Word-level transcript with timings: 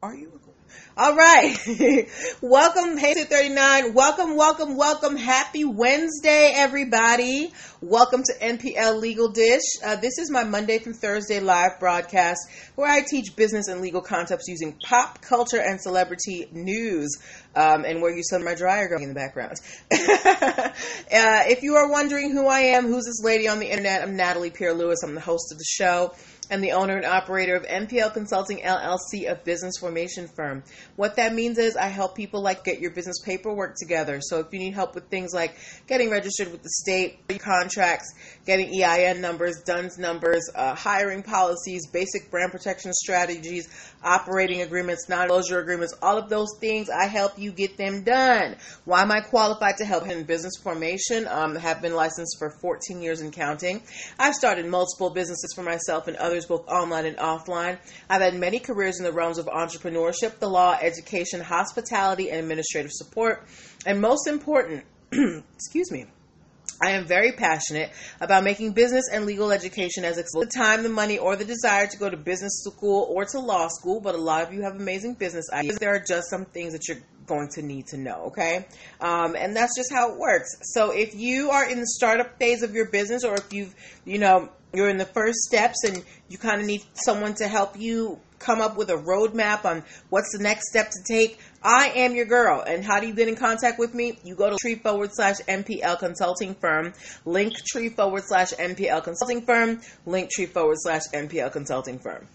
Are 0.00 0.14
you? 0.14 0.30
All 0.96 1.16
right. 1.16 1.56
welcome, 2.40 2.98
Hey 2.98 3.14
39. 3.14 3.94
Welcome, 3.94 4.36
welcome, 4.36 4.76
welcome. 4.76 5.16
Happy 5.16 5.64
Wednesday, 5.64 6.52
everybody. 6.54 7.52
Welcome 7.80 8.22
to 8.22 8.32
NPL 8.40 9.00
Legal 9.00 9.30
Dish. 9.30 9.62
Uh, 9.84 9.96
this 9.96 10.18
is 10.18 10.30
my 10.30 10.44
Monday 10.44 10.78
through 10.78 10.92
Thursday 10.92 11.40
live 11.40 11.80
broadcast 11.80 12.38
where 12.76 12.88
I 12.88 13.00
teach 13.00 13.34
business 13.34 13.66
and 13.66 13.80
legal 13.80 14.00
concepts 14.00 14.46
using 14.46 14.78
pop 14.84 15.20
culture 15.20 15.60
and 15.60 15.80
celebrity 15.80 16.48
news. 16.52 17.18
Um, 17.56 17.84
and 17.84 18.00
where 18.00 18.14
you 18.14 18.22
saw 18.22 18.38
my 18.38 18.54
dryer 18.54 18.88
going 18.88 19.02
in 19.02 19.08
the 19.08 19.16
background. 19.16 19.54
uh, 19.90 20.70
if 21.10 21.64
you 21.64 21.74
are 21.74 21.90
wondering 21.90 22.30
who 22.30 22.46
I 22.46 22.60
am, 22.60 22.86
who's 22.86 23.04
this 23.04 23.20
lady 23.24 23.48
on 23.48 23.58
the 23.58 23.66
internet, 23.66 24.02
I'm 24.02 24.14
Natalie 24.14 24.50
Pierre 24.50 24.74
Lewis. 24.74 25.02
I'm 25.02 25.16
the 25.16 25.20
host 25.20 25.50
of 25.50 25.58
the 25.58 25.64
show 25.66 26.14
and 26.50 26.62
the 26.62 26.72
owner 26.72 26.96
and 26.96 27.04
operator 27.04 27.54
of 27.54 27.64
NPL 27.64 28.12
Consulting 28.12 28.58
LLC, 28.58 29.30
a 29.30 29.34
business 29.34 29.78
formation 29.78 30.28
firm. 30.34 30.62
What 30.96 31.16
that 31.16 31.34
means 31.34 31.58
is 31.58 31.76
I 31.76 31.86
help 31.86 32.16
people 32.16 32.42
like 32.42 32.64
get 32.64 32.80
your 32.80 32.90
business 32.90 33.20
paperwork 33.24 33.76
together. 33.76 34.20
So 34.20 34.40
if 34.40 34.52
you 34.52 34.58
need 34.58 34.74
help 34.74 34.94
with 34.94 35.08
things 35.08 35.32
like 35.34 35.56
getting 35.86 36.10
registered 36.10 36.50
with 36.50 36.62
the 36.62 36.70
state, 36.70 37.18
contracts, 37.38 38.12
getting 38.46 38.82
EIN 38.82 39.20
numbers, 39.20 39.62
DUNS 39.64 39.98
numbers, 39.98 40.48
uh, 40.54 40.74
hiring 40.74 41.22
policies, 41.22 41.86
basic 41.90 42.30
brand 42.30 42.52
protection 42.52 42.92
strategies, 42.92 43.68
operating 44.02 44.62
agreements, 44.62 45.08
non-disclosure 45.08 45.60
agreements, 45.60 45.94
all 46.02 46.18
of 46.18 46.28
those 46.28 46.48
things, 46.60 46.88
I 46.88 47.06
help 47.06 47.38
you 47.38 47.52
get 47.52 47.76
them 47.76 48.02
done. 48.04 48.56
Why 48.84 49.02
am 49.02 49.10
I 49.10 49.20
qualified 49.20 49.76
to 49.78 49.84
help 49.84 50.06
in 50.08 50.24
business 50.24 50.54
formation? 50.62 51.26
Um, 51.28 51.56
have 51.56 51.82
been 51.82 51.94
licensed 51.94 52.38
for 52.38 52.50
14 52.60 53.02
years 53.02 53.20
and 53.20 53.32
counting. 53.32 53.82
I've 54.18 54.34
started 54.34 54.66
multiple 54.66 55.10
businesses 55.10 55.52
for 55.54 55.62
myself 55.62 56.08
and 56.08 56.16
others, 56.16 56.37
both 56.46 56.68
online 56.68 57.06
and 57.06 57.16
offline. 57.16 57.78
I've 58.08 58.20
had 58.20 58.34
many 58.34 58.58
careers 58.58 58.98
in 58.98 59.04
the 59.04 59.12
realms 59.12 59.38
of 59.38 59.46
entrepreneurship, 59.46 60.38
the 60.38 60.48
law, 60.48 60.76
education, 60.80 61.40
hospitality, 61.40 62.30
and 62.30 62.40
administrative 62.40 62.92
support. 62.92 63.46
And 63.86 64.00
most 64.00 64.26
important, 64.26 64.84
excuse 65.12 65.90
me, 65.90 66.06
I 66.80 66.92
am 66.92 67.06
very 67.06 67.32
passionate 67.32 67.90
about 68.20 68.44
making 68.44 68.72
business 68.72 69.04
and 69.12 69.26
legal 69.26 69.50
education 69.50 70.04
as 70.04 70.16
accessible. 70.16 70.42
The 70.42 70.50
time, 70.56 70.82
the 70.84 70.88
money, 70.88 71.18
or 71.18 71.34
the 71.34 71.44
desire 71.44 71.88
to 71.88 71.98
go 71.98 72.08
to 72.08 72.16
business 72.16 72.62
school 72.64 73.08
or 73.10 73.24
to 73.24 73.40
law 73.40 73.68
school, 73.68 74.00
but 74.00 74.14
a 74.14 74.18
lot 74.18 74.44
of 74.44 74.54
you 74.54 74.62
have 74.62 74.76
amazing 74.76 75.14
business 75.14 75.46
ideas. 75.52 75.78
There 75.78 75.94
are 75.94 76.04
just 76.06 76.30
some 76.30 76.44
things 76.44 76.72
that 76.74 76.86
you're 76.86 77.02
going 77.26 77.48
to 77.54 77.62
need 77.62 77.86
to 77.88 77.96
know, 77.96 78.26
okay? 78.28 78.66
Um, 79.00 79.36
and 79.36 79.54
that's 79.54 79.76
just 79.76 79.92
how 79.92 80.12
it 80.12 80.18
works. 80.18 80.48
So 80.62 80.92
if 80.92 81.14
you 81.14 81.50
are 81.50 81.68
in 81.68 81.80
the 81.80 81.86
startup 81.86 82.38
phase 82.38 82.62
of 82.62 82.74
your 82.74 82.90
business, 82.90 83.24
or 83.24 83.34
if 83.34 83.52
you've, 83.52 83.74
you 84.04 84.18
know, 84.18 84.48
you're 84.72 84.88
in 84.88 84.98
the 84.98 85.06
first 85.06 85.38
steps 85.38 85.84
and 85.84 86.04
you 86.28 86.38
kind 86.38 86.60
of 86.60 86.66
need 86.66 86.82
someone 86.94 87.34
to 87.34 87.48
help 87.48 87.78
you 87.78 88.18
come 88.38 88.60
up 88.60 88.76
with 88.76 88.90
a 88.90 88.94
roadmap 88.94 89.64
on 89.64 89.82
what's 90.10 90.36
the 90.36 90.42
next 90.42 90.68
step 90.70 90.90
to 90.90 90.98
take, 91.06 91.38
I 91.62 91.92
am 91.96 92.14
your 92.14 92.26
girl. 92.26 92.60
And 92.60 92.84
how 92.84 93.00
do 93.00 93.06
you 93.06 93.14
get 93.14 93.28
in 93.28 93.36
contact 93.36 93.78
with 93.78 93.94
me? 93.94 94.18
You 94.24 94.34
go 94.34 94.50
to 94.50 94.56
tree 94.60 94.76
forward 94.76 95.10
slash 95.12 95.36
NPL 95.48 95.98
consulting 95.98 96.54
firm, 96.54 96.92
link 97.24 97.54
tree 97.70 97.88
forward 97.88 98.22
slash 98.26 98.52
NPL 98.52 99.02
consulting 99.04 99.42
firm, 99.42 99.80
link 100.06 100.30
tree 100.30 100.46
forward 100.46 100.76
slash 100.78 101.02
NPL 101.12 101.52
consulting 101.52 101.98
firm. 101.98 102.26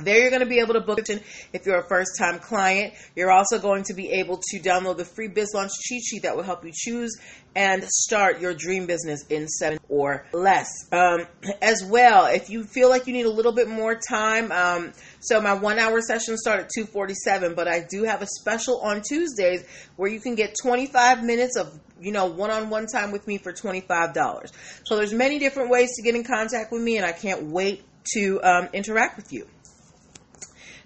There, 0.00 0.16
you're 0.16 0.30
going 0.30 0.42
to 0.42 0.46
be 0.46 0.60
able 0.60 0.74
to 0.74 0.80
book 0.80 1.00
it 1.08 1.22
if 1.52 1.66
you're 1.66 1.80
a 1.80 1.88
first 1.88 2.12
time 2.18 2.38
client. 2.38 2.94
You're 3.16 3.32
also 3.32 3.58
going 3.58 3.82
to 3.84 3.94
be 3.94 4.10
able 4.12 4.40
to 4.50 4.60
download 4.60 4.96
the 4.96 5.04
free 5.04 5.26
Biz 5.26 5.52
Launch 5.54 5.72
cheat 5.80 6.04
sheet 6.04 6.22
that 6.22 6.36
will 6.36 6.44
help 6.44 6.64
you 6.64 6.70
choose 6.72 7.16
and 7.56 7.82
start 7.82 8.40
your 8.40 8.54
dream 8.54 8.86
business 8.86 9.24
in 9.28 9.48
seven 9.48 9.78
or 9.88 10.24
less. 10.32 10.68
Um, 10.92 11.26
as 11.60 11.84
well, 11.84 12.26
if 12.26 12.48
you 12.48 12.62
feel 12.62 12.88
like 12.88 13.08
you 13.08 13.12
need 13.12 13.26
a 13.26 13.30
little 13.30 13.50
bit 13.50 13.68
more 13.68 13.96
time, 13.96 14.52
um, 14.52 14.92
so 15.18 15.40
my 15.40 15.54
one 15.54 15.80
hour 15.80 16.00
sessions 16.00 16.42
start 16.42 16.60
at 16.60 16.70
247, 16.72 17.54
but 17.54 17.66
I 17.66 17.80
do 17.80 18.04
have 18.04 18.22
a 18.22 18.26
special 18.26 18.80
on 18.82 19.02
Tuesdays 19.02 19.64
where 19.96 20.08
you 20.08 20.20
can 20.20 20.36
get 20.36 20.54
25 20.62 21.24
minutes 21.24 21.56
of 21.56 21.76
you 22.00 22.12
know 22.12 22.26
one-on-one 22.26 22.86
time 22.86 23.10
with 23.10 23.26
me 23.26 23.38
for 23.38 23.52
$25 23.52 24.52
so 24.84 24.94
there's 24.94 25.12
many 25.12 25.40
different 25.40 25.68
ways 25.68 25.88
to 25.96 26.02
get 26.02 26.14
in 26.14 26.22
contact 26.22 26.70
with 26.70 26.80
me 26.80 26.96
and 26.96 27.04
i 27.04 27.10
can't 27.10 27.46
wait 27.46 27.82
to 28.04 28.40
um, 28.44 28.68
interact 28.72 29.16
with 29.16 29.32
you 29.32 29.44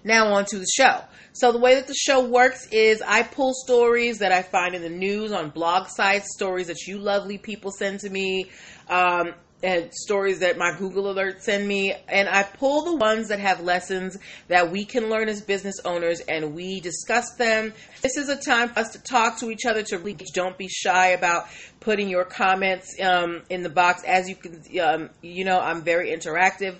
now 0.03 0.33
on 0.33 0.45
to 0.45 0.59
the 0.59 0.67
show. 0.75 1.01
So 1.33 1.51
the 1.51 1.57
way 1.57 1.75
that 1.75 1.87
the 1.87 1.95
show 1.95 2.23
works 2.23 2.67
is 2.71 3.01
I 3.01 3.23
pull 3.23 3.53
stories 3.53 4.19
that 4.19 4.31
I 4.31 4.43
find 4.43 4.75
in 4.75 4.83
the 4.83 4.89
news 4.89 5.31
on 5.31 5.49
blog 5.49 5.87
sites, 5.87 6.33
stories 6.35 6.67
that 6.67 6.85
you 6.85 6.99
lovely 6.99 7.39
people 7.39 7.71
send 7.71 8.01
to 8.01 8.09
me, 8.09 8.51
um, 8.87 9.33
and 9.63 9.91
stories 9.93 10.39
that 10.39 10.57
my 10.57 10.75
Google 10.77 11.05
alerts 11.05 11.43
send 11.43 11.65
me, 11.65 11.93
and 12.09 12.27
I 12.27 12.43
pull 12.43 12.83
the 12.83 12.95
ones 12.97 13.29
that 13.29 13.39
have 13.39 13.61
lessons 13.61 14.17
that 14.49 14.69
we 14.69 14.83
can 14.83 15.09
learn 15.09 15.29
as 15.29 15.41
business 15.41 15.79
owners, 15.85 16.19
and 16.19 16.53
we 16.53 16.81
discuss 16.81 17.33
them. 17.35 17.73
This 18.01 18.17
is 18.17 18.27
a 18.27 18.35
time 18.35 18.69
for 18.69 18.81
us 18.81 18.89
to 18.89 19.01
talk 19.01 19.39
to 19.39 19.49
each 19.49 19.65
other. 19.65 19.81
To 19.83 19.97
really 19.97 20.27
don't 20.33 20.57
be 20.57 20.67
shy 20.67 21.09
about 21.09 21.45
putting 21.79 22.09
your 22.09 22.25
comments 22.25 22.93
um, 23.01 23.41
in 23.49 23.63
the 23.63 23.69
box. 23.69 24.03
As 24.03 24.27
you 24.27 24.35
can, 24.35 24.61
um, 24.81 25.09
you 25.21 25.45
know, 25.45 25.59
I'm 25.59 25.81
very 25.81 26.11
interactive. 26.11 26.75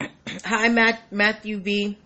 Hi, 0.44 0.68
Matt, 0.68 1.00
Matthew 1.10 1.58
V. 1.58 1.98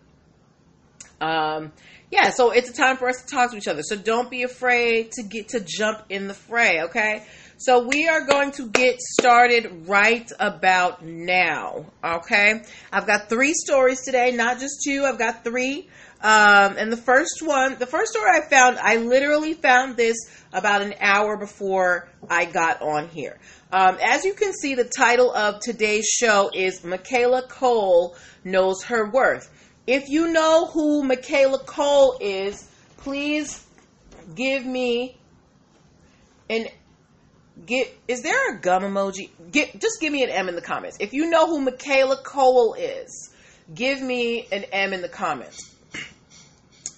Um, 1.21 1.73
yeah, 2.11 2.31
so 2.31 2.51
it's 2.51 2.71
a 2.71 2.73
time 2.73 2.97
for 2.97 3.09
us 3.09 3.23
to 3.23 3.27
talk 3.27 3.51
to 3.51 3.57
each 3.57 3.67
other. 3.67 3.83
So 3.83 3.97
don't 3.97 4.31
be 4.31 4.43
afraid 4.43 5.13
to 5.13 5.23
get 5.23 5.49
to 5.49 5.61
jump 5.61 6.05
in 6.09 6.29
the 6.29 6.35
fray, 6.35 6.83
okay? 6.83 7.27
So 7.59 7.87
we 7.87 8.07
are 8.07 8.27
going 8.27 8.53
to 8.53 8.69
get 8.69 9.01
started 9.01 9.89
right 9.89 10.31
about 10.39 11.05
now, 11.05 11.87
okay? 12.05 12.63
I've 12.93 13.07
got 13.07 13.29
three 13.29 13.55
stories 13.55 14.03
today, 14.05 14.31
not 14.33 14.61
just 14.61 14.83
two, 14.85 15.05
I've 15.05 15.19
got 15.19 15.43
three. 15.43 15.89
Um, 16.21 16.77
and 16.79 16.93
the 16.93 16.97
first 16.97 17.43
one, 17.43 17.79
the 17.79 17.87
first 17.87 18.13
story 18.13 18.31
I 18.31 18.49
found, 18.49 18.79
I 18.79 18.97
literally 18.97 19.55
found 19.55 19.97
this 19.97 20.17
about 20.53 20.83
an 20.83 20.95
hour 21.01 21.37
before 21.37 22.09
I 22.29 22.45
got 22.45 22.83
on 22.83 23.09
here. 23.09 23.39
Um, 23.73 23.99
as 24.03 24.25
you 24.25 24.35
can 24.35 24.53
see, 24.53 24.75
the 24.75 24.85
title 24.85 25.35
of 25.35 25.61
today's 25.61 26.07
show 26.07 26.51
is 26.53 26.85
Michaela 26.85 27.43
Coel 27.49 28.17
Knows 28.45 28.85
Her 28.85 29.11
Worth. 29.11 29.51
If 29.87 30.09
you 30.09 30.33
know 30.33 30.67
who 30.67 31.05
Michaela 31.05 31.61
Coel 31.61 32.19
is, 32.21 32.69
please 32.99 33.65
give 34.35 34.67
me 34.67 35.17
an 36.51 36.67
get 37.65 37.97
is 38.09 38.23
there 38.23 38.55
a 38.55 38.61
gum 38.61 38.83
emoji? 38.83 39.31
Get 39.51 39.81
just 39.81 40.01
give 40.01 40.13
me 40.13 40.25
an 40.25 40.31
M 40.31 40.49
in 40.49 40.57
the 40.57 40.63
comments. 40.63 40.97
If 41.01 41.13
you 41.13 41.31
know 41.31 41.47
who 41.47 41.61
Michaela 41.61 42.17
Coel 42.23 42.75
is, 42.75 43.31
give 43.73 44.03
me 44.03 44.49
an 44.51 44.65
M 44.73 44.93
in 44.93 45.03
the 45.03 45.09
comments. 45.09 45.73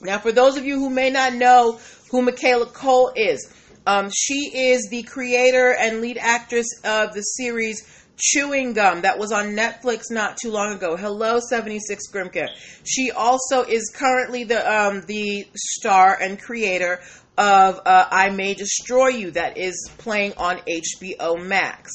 Now, 0.00 0.19
for 0.19 0.32
those 0.32 0.56
of 0.56 0.65
you 0.65 0.78
who 0.78 0.91
may 0.91 1.10
not 1.10 1.34
know 1.34 1.78
who 2.10 2.22
Michaela 2.22 2.66
Coel 2.66 3.12
is, 3.16 3.53
um, 3.87 4.10
she 4.15 4.50
is 4.55 4.88
the 4.91 5.03
creator 5.03 5.75
and 5.75 6.00
lead 6.00 6.19
actress 6.19 6.66
of 6.84 7.15
the 7.15 7.22
series 7.22 7.82
Chewing 8.19 8.73
Gum 8.73 9.03
that 9.03 9.19
was 9.19 9.33
on 9.33 9.55
Netflix 9.56 10.05
not 10.11 10.37
too 10.37 10.51
long 10.51 10.75
ago. 10.75 10.97
Hello, 10.97 11.39
76 11.41 12.11
Grimke. 12.12 12.49
She 12.84 13.11
also 13.11 13.62
is 13.62 13.91
currently 13.95 14.45
the 14.45 14.61
um, 14.71 15.03
the 15.06 15.47
star 15.55 16.19
and 16.21 16.41
creator 16.41 17.01
of 17.37 17.81
uh, 17.87 18.09
I 18.11 18.31
May 18.31 18.55
Destroy 18.55 19.09
You 19.09 19.31
that 19.33 19.56
is 19.56 19.91
playing 19.99 20.34
on 20.37 20.61
HBO 20.69 21.41
Max. 21.41 21.93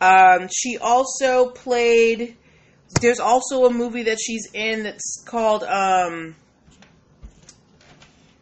Um, 0.00 0.48
she 0.52 0.78
also 0.78 1.50
played. 1.50 2.36
There's 3.00 3.20
also 3.20 3.66
a 3.66 3.70
movie 3.70 4.04
that 4.04 4.18
she's 4.18 4.48
in 4.54 4.84
that's 4.84 5.22
called. 5.26 5.62
Um, 5.62 6.36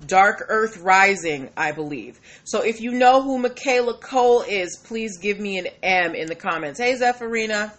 Dark 0.06 0.47
Earth 0.48 0.78
Rising, 0.78 1.50
I 1.56 1.72
believe. 1.72 2.20
So 2.44 2.62
if 2.62 2.81
you 2.81 2.92
know 2.92 3.22
who 3.22 3.38
Michaela 3.38 3.98
Coel 3.98 4.42
is, 4.42 4.76
please 4.84 5.19
give 5.19 5.38
me 5.38 5.59
an 5.59 5.69
M 5.82 6.15
in 6.15 6.28
the 6.28 6.34
comments. 6.34 6.78
Hey, 6.78 6.94
Zephyrina. 6.94 7.72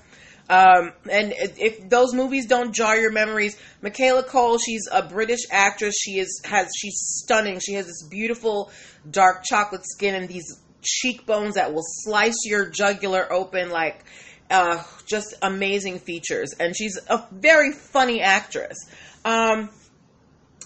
Um, 0.47 0.93
and 1.09 1.33
if 1.37 1.89
those 1.89 2.13
movies 2.13 2.45
don't 2.45 2.73
jar 2.73 2.95
your 2.97 3.11
memories, 3.11 3.57
Michaela 3.81 4.23
Coel, 4.23 4.59
she's 4.59 4.87
a 4.91 5.01
British 5.01 5.39
actress. 5.49 5.95
She 5.99 6.19
is 6.19 6.41
has 6.45 6.69
she's 6.77 6.99
stunning. 7.23 7.59
She 7.59 7.73
has 7.73 7.87
this 7.87 8.03
beautiful 8.09 8.71
dark 9.09 9.43
chocolate 9.43 9.85
skin 9.85 10.13
and 10.13 10.27
these 10.27 10.59
cheekbones 10.83 11.55
that 11.55 11.73
will 11.73 11.83
slice 11.83 12.45
your 12.45 12.69
jugular 12.69 13.31
open 13.33 13.71
like 13.71 14.05
uh, 14.51 14.83
just 15.07 15.33
amazing 15.41 15.99
features. 15.99 16.53
And 16.59 16.75
she's 16.75 16.99
a 17.09 17.25
very 17.31 17.71
funny 17.71 18.21
actress. 18.21 18.77
Um, 19.23 19.69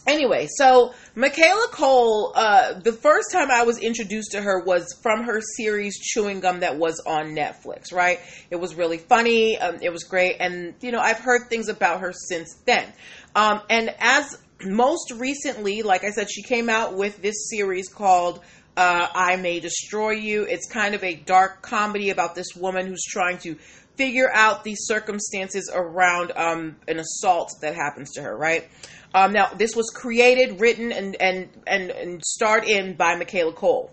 anyway, 0.07 0.47
so 0.57 0.93
Michaela 1.15 1.67
Coel, 1.71 2.33
uh, 2.35 2.73
the 2.73 2.93
first 2.93 3.31
time 3.31 3.51
I 3.51 3.63
was 3.63 3.77
introduced 3.79 4.31
to 4.31 4.41
her 4.41 4.63
was 4.63 4.97
from 5.01 5.23
her 5.23 5.41
series 5.57 5.99
Chewing 5.99 6.39
Gum 6.39 6.61
that 6.61 6.77
was 6.77 7.01
on 7.05 7.35
Netflix, 7.35 7.93
right? 7.93 8.19
It 8.49 8.57
was 8.57 8.75
really 8.75 8.97
funny. 8.97 9.57
Um, 9.57 9.77
it 9.81 9.91
was 9.91 10.03
great. 10.03 10.37
And, 10.39 10.75
you 10.81 10.91
know, 10.91 10.99
I've 10.99 11.19
heard 11.19 11.49
things 11.49 11.69
about 11.69 12.01
her 12.01 12.13
since 12.13 12.55
then. 12.65 12.85
Um, 13.35 13.61
and 13.69 13.93
as 13.99 14.37
most 14.63 15.11
recently, 15.11 15.81
like 15.83 16.03
I 16.03 16.11
said, 16.11 16.29
she 16.29 16.43
came 16.43 16.69
out 16.69 16.95
with 16.95 17.21
this 17.21 17.49
series 17.49 17.89
called 17.89 18.41
uh, 18.75 19.07
I 19.13 19.35
May 19.35 19.59
Destroy 19.59 20.11
You. 20.11 20.43
It's 20.43 20.67
kind 20.71 20.95
of 20.95 21.03
a 21.03 21.15
dark 21.15 21.61
comedy 21.61 22.09
about 22.09 22.35
this 22.35 22.55
woman 22.55 22.87
who's 22.87 23.03
trying 23.03 23.37
to 23.39 23.55
figure 23.99 24.31
out 24.33 24.63
the 24.63 24.75
circumstances 24.75 25.69
around 25.73 26.31
um, 26.33 26.77
an 26.87 26.99
assault 26.99 27.51
that 27.61 27.75
happens 27.75 28.11
to 28.13 28.21
her, 28.21 28.35
right? 28.35 28.69
Um, 29.13 29.33
now, 29.33 29.47
this 29.53 29.75
was 29.75 29.89
created, 29.89 30.59
written, 30.59 30.91
and, 30.91 31.15
and, 31.19 31.49
and, 31.65 31.89
and 31.89 32.23
starred 32.23 32.63
in 32.65 32.95
by 32.95 33.15
Michaela 33.15 33.53
Coel. 33.53 33.91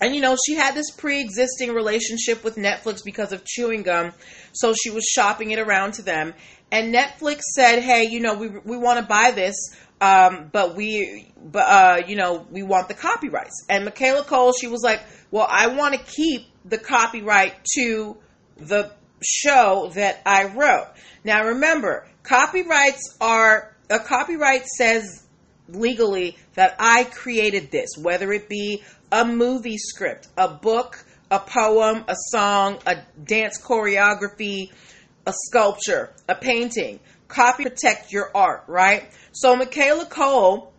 And 0.00 0.14
you 0.14 0.20
know, 0.20 0.36
she 0.46 0.54
had 0.54 0.74
this 0.74 0.90
pre 0.90 1.20
existing 1.20 1.72
relationship 1.74 2.42
with 2.42 2.56
Netflix 2.56 3.04
because 3.04 3.32
of 3.32 3.44
chewing 3.44 3.82
gum. 3.82 4.12
So 4.52 4.72
she 4.72 4.90
was 4.90 5.04
shopping 5.04 5.50
it 5.50 5.58
around 5.58 5.94
to 5.94 6.02
them. 6.02 6.34
And 6.72 6.94
Netflix 6.94 7.40
said, 7.54 7.80
hey, 7.80 8.04
you 8.04 8.20
know, 8.20 8.34
we, 8.34 8.48
we 8.48 8.78
want 8.78 9.00
to 9.00 9.04
buy 9.04 9.32
this, 9.32 9.54
um, 10.00 10.48
but 10.52 10.76
we, 10.76 11.30
but, 11.36 11.68
uh, 11.68 12.02
you 12.06 12.16
know, 12.16 12.46
we 12.50 12.62
want 12.62 12.88
the 12.88 12.94
copyrights. 12.94 13.66
And 13.68 13.84
Michaela 13.84 14.24
Coel, 14.24 14.52
she 14.52 14.68
was 14.68 14.82
like, 14.82 15.02
well, 15.30 15.46
I 15.48 15.68
want 15.68 15.94
to 15.94 16.00
keep 16.00 16.46
the 16.64 16.78
copyright 16.78 17.64
to 17.76 18.16
the 18.56 18.92
show 19.22 19.90
that 19.94 20.22
I 20.24 20.44
wrote. 20.44 20.88
Now 21.24 21.46
remember, 21.48 22.08
copyrights 22.22 23.16
are, 23.20 23.76
a 23.90 23.98
copyright 23.98 24.66
says 24.66 25.26
legally 25.68 26.36
that 26.54 26.76
I 26.78 27.04
created 27.04 27.70
this, 27.70 27.90
whether 27.98 28.32
it 28.32 28.48
be 28.48 28.82
a 29.12 29.24
movie 29.24 29.78
script, 29.78 30.28
a 30.36 30.48
book, 30.48 31.04
a 31.30 31.38
poem, 31.38 32.04
a 32.08 32.14
song, 32.30 32.78
a 32.86 32.96
dance 33.22 33.60
choreography, 33.60 34.70
a 35.26 35.32
sculpture, 35.46 36.12
a 36.28 36.34
painting. 36.34 37.00
Copy 37.28 37.64
protect 37.64 38.12
your 38.12 38.30
art, 38.34 38.64
right? 38.66 39.10
So 39.32 39.54
Michaela 39.54 40.06
Coel, 40.06 40.72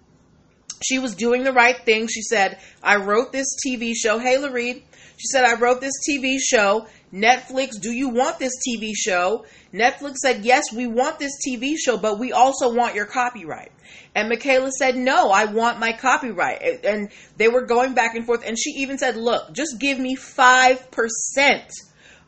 she 0.84 1.00
was 1.00 1.16
doing 1.16 1.44
the 1.44 1.54
right 1.54 1.78
thing. 1.86 2.08
She 2.08 2.22
said, 2.22 2.60
I 2.84 2.98
wrote 2.98 3.32
this 3.32 3.48
TV 3.66 3.94
show. 3.96 4.20
Hey, 4.20 4.38
Reed. 4.46 4.84
She 5.18 5.28
said, 5.28 5.46
I 5.46 5.54
wrote 5.54 5.80
this 5.80 5.94
TV 6.10 6.38
show. 6.42 6.88
Netflix, 7.14 7.80
do 7.82 7.92
you 7.92 8.10
want 8.10 8.40
this 8.40 8.54
TV 8.68 8.92
show? 8.96 9.46
Netflix 9.74 10.18
said, 10.18 10.46
yes, 10.46 10.72
we 10.74 10.88
want 10.88 11.20
this 11.20 11.34
TV 11.46 11.76
show, 11.78 11.98
but 11.98 12.20
we 12.20 12.32
also 12.32 12.74
want 12.74 12.96
your 12.96 13.06
copyright. 13.06 13.72
And 14.16 14.30
Michaela 14.30 14.72
said, 14.72 14.96
no, 14.96 15.30
I 15.30 15.46
want 15.46 15.80
my 15.80 15.92
copyright. 15.94 16.86
And 16.86 17.10
they 17.38 17.48
were 17.48 17.66
going 17.66 17.94
back 17.94 18.16
and 18.16 18.26
forth. 18.26 18.44
And 18.46 18.58
she 18.58 18.72
even 18.82 18.98
said, 18.98 19.18
look, 19.18 19.54
just 19.54 19.80
give 19.80 20.00
me 20.00 20.16
5% 20.16 21.72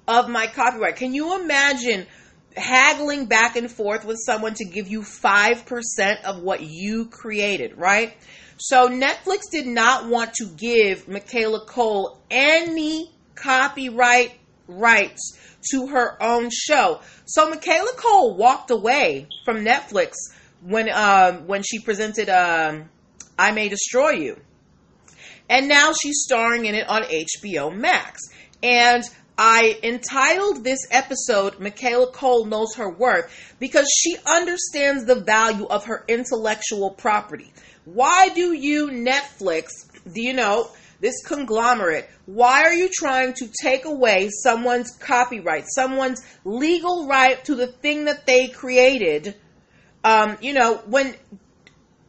of 0.08 0.30
my 0.30 0.48
copyright. 0.48 0.98
Can 0.98 1.14
you 1.14 1.42
imagine 1.42 2.06
haggling 2.56 3.26
back 3.26 3.56
and 3.56 3.72
forth 3.72 4.06
with 4.06 4.18
someone 4.26 4.54
to 4.56 4.66
give 4.66 4.88
you 4.88 5.02
5% 5.02 6.24
of 6.24 6.42
what 6.42 6.62
you 6.62 7.06
created, 7.08 7.78
right? 7.78 8.14
So 8.58 8.88
Netflix 8.90 9.50
did 9.52 9.66
not 9.66 10.08
want 10.08 10.34
to 10.36 10.46
give 10.46 11.08
Michaela 11.08 11.66
Coel 11.66 12.22
any 12.30 13.12
copyright 13.36 14.34
rights 14.80 15.38
to 15.72 15.88
her 15.88 16.22
own 16.22 16.50
show. 16.52 17.02
So 17.26 17.50
Michaela 17.50 17.94
Coel 17.96 18.36
walked 18.36 18.72
away 18.72 19.28
from 19.46 19.58
Netflix 19.58 20.14
when 20.62 20.90
um, 20.90 21.48
when 21.48 21.64
she 21.64 21.80
presented 21.80 22.30
um, 22.30 22.90
I 23.38 23.52
May 23.52 23.70
Destroy 23.70 24.12
You. 24.12 24.40
And 25.50 25.68
now 25.68 25.92
she's 25.94 26.24
starring 26.24 26.66
in 26.66 26.76
it 26.76 26.88
on 26.88 27.04
HBO 27.04 27.76
Max. 27.76 28.22
And 28.62 29.04
I 29.38 29.80
entitled 29.84 30.64
this 30.64 30.80
episode 30.92 31.60
Michaela 31.60 32.12
Coel 32.12 32.46
Knows 32.46 32.76
Her 32.76 32.90
Worth 32.90 33.56
because 33.60 33.88
she 33.98 34.16
understands 34.26 35.06
the 35.06 35.16
value 35.16 35.66
of 35.66 35.86
her 35.86 36.06
intellectual 36.08 36.92
property. 36.92 37.52
Why 37.86 38.30
do 38.30 38.54
you, 38.54 38.88
Netflix, 38.90 39.70
do 40.06 40.22
you 40.22 40.34
know, 40.34 40.70
this 41.04 41.22
conglomerate, 41.22 42.10
why 42.26 42.64
are 42.64 42.74
you 42.74 42.90
trying 42.92 43.34
to 43.34 43.50
take 43.62 43.84
away 43.84 44.30
someone's 44.32 44.90
copyright, 44.92 45.66
someone's 45.68 46.24
legal 46.46 47.08
right 47.08 47.44
to 47.44 47.56
the 47.56 47.68
thing 47.68 48.06
that 48.06 48.26
they 48.26 48.48
created? 48.48 49.36
Um, 50.06 50.38
you 50.42 50.54
know, 50.54 50.78
when 50.88 51.14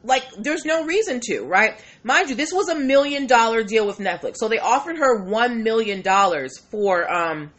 like 0.05 0.23
there's 0.39 0.65
no 0.65 0.85
reason 0.85 1.21
to, 1.25 1.43
right? 1.43 1.83
Mind 2.05 2.31
you, 2.31 2.37
this 2.37 2.53
was 2.53 2.69
a 2.69 2.77
million 2.77 3.27
dollar 3.27 3.65
deal 3.65 3.85
with 3.85 3.99
Netflix. 3.99 4.37
So 4.37 4.49
they 4.49 4.59
offered 4.59 4.97
her 4.99 5.25
1 5.25 5.65
million 5.65 6.01
dollars 6.01 6.57
for 6.71 7.11
um 7.13 7.53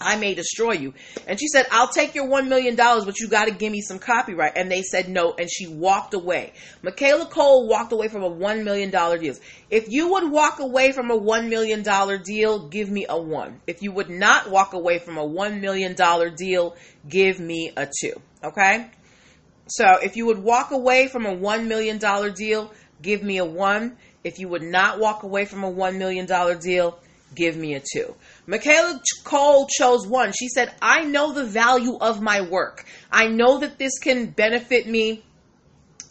I 0.00 0.16
may 0.16 0.34
destroy 0.34 0.72
you. 0.72 0.94
And 1.26 1.38
she 1.38 1.48
said, 1.48 1.66
I'll 1.70 1.88
take 1.88 2.14
your 2.14 2.26
$1 2.26 2.48
million, 2.48 2.76
but 2.76 3.18
you 3.18 3.28
got 3.28 3.46
to 3.46 3.50
give 3.52 3.72
me 3.72 3.80
some 3.80 3.98
copyright. 3.98 4.56
And 4.56 4.70
they 4.70 4.82
said 4.82 5.08
no. 5.08 5.34
And 5.38 5.50
she 5.50 5.66
walked 5.66 6.14
away. 6.14 6.52
Michaela 6.82 7.26
Coel 7.26 7.68
walked 7.68 7.92
away 7.92 8.08
from 8.08 8.22
a 8.22 8.30
$1 8.30 8.64
million 8.64 8.90
deal. 8.90 9.34
If 9.70 9.88
you 9.88 10.12
would 10.12 10.30
walk 10.30 10.60
away 10.60 10.92
from 10.92 11.10
a 11.10 11.18
$1 11.18 11.48
million 11.48 11.82
deal, 12.22 12.68
give 12.68 12.90
me 12.90 13.06
a 13.08 13.16
one. 13.16 13.60
If 13.66 13.82
you 13.82 13.92
would 13.92 14.10
not 14.10 14.50
walk 14.50 14.74
away 14.74 14.98
from 14.98 15.18
a 15.18 15.26
$1 15.26 15.60
million 15.60 15.94
deal, 16.36 16.76
give 17.08 17.40
me 17.40 17.72
a 17.76 17.86
two. 17.86 18.20
Okay? 18.44 18.90
So 19.68 19.98
if 20.02 20.16
you 20.16 20.26
would 20.26 20.38
walk 20.38 20.72
away 20.72 21.06
from 21.06 21.26
a 21.26 21.36
$1 21.36 21.66
million 21.66 21.98
deal, 22.34 22.72
give 23.00 23.22
me 23.22 23.38
a 23.38 23.44
one. 23.44 23.96
If 24.24 24.38
you 24.38 24.48
would 24.48 24.62
not 24.62 24.98
walk 24.98 25.22
away 25.22 25.44
from 25.44 25.64
a 25.64 25.72
$1 25.72 25.96
million 25.96 26.26
deal, 26.58 26.98
give 27.34 27.56
me 27.56 27.74
a 27.74 27.80
two. 27.80 28.14
Michaela 28.50 29.00
Coel 29.22 29.68
chose 29.68 30.08
one. 30.08 30.32
She 30.32 30.48
said, 30.48 30.74
I 30.82 31.04
know 31.04 31.32
the 31.32 31.44
value 31.44 31.96
of 32.00 32.20
my 32.20 32.40
work. 32.40 32.84
I 33.10 33.28
know 33.28 33.58
that 33.58 33.78
this 33.78 34.00
can 34.00 34.26
benefit 34.30 34.88
me 34.88 35.22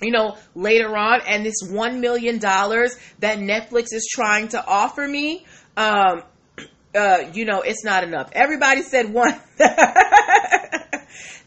you 0.01 0.11
know, 0.11 0.37
later 0.55 0.95
on, 0.95 1.19
and 1.27 1.45
this 1.45 1.61
$1 1.61 1.99
million 1.99 2.39
that 2.39 3.03
Netflix 3.19 3.87
is 3.91 4.07
trying 4.09 4.47
to 4.47 4.65
offer 4.65 5.05
me, 5.05 5.45
um, 5.75 6.23
uh, 6.95 7.17
you 7.33 7.43
know, 7.43 7.59
it's 7.59 7.83
not 7.83 8.05
enough. 8.05 8.29
Everybody 8.31 8.83
said 8.83 9.11
one. 9.11 9.37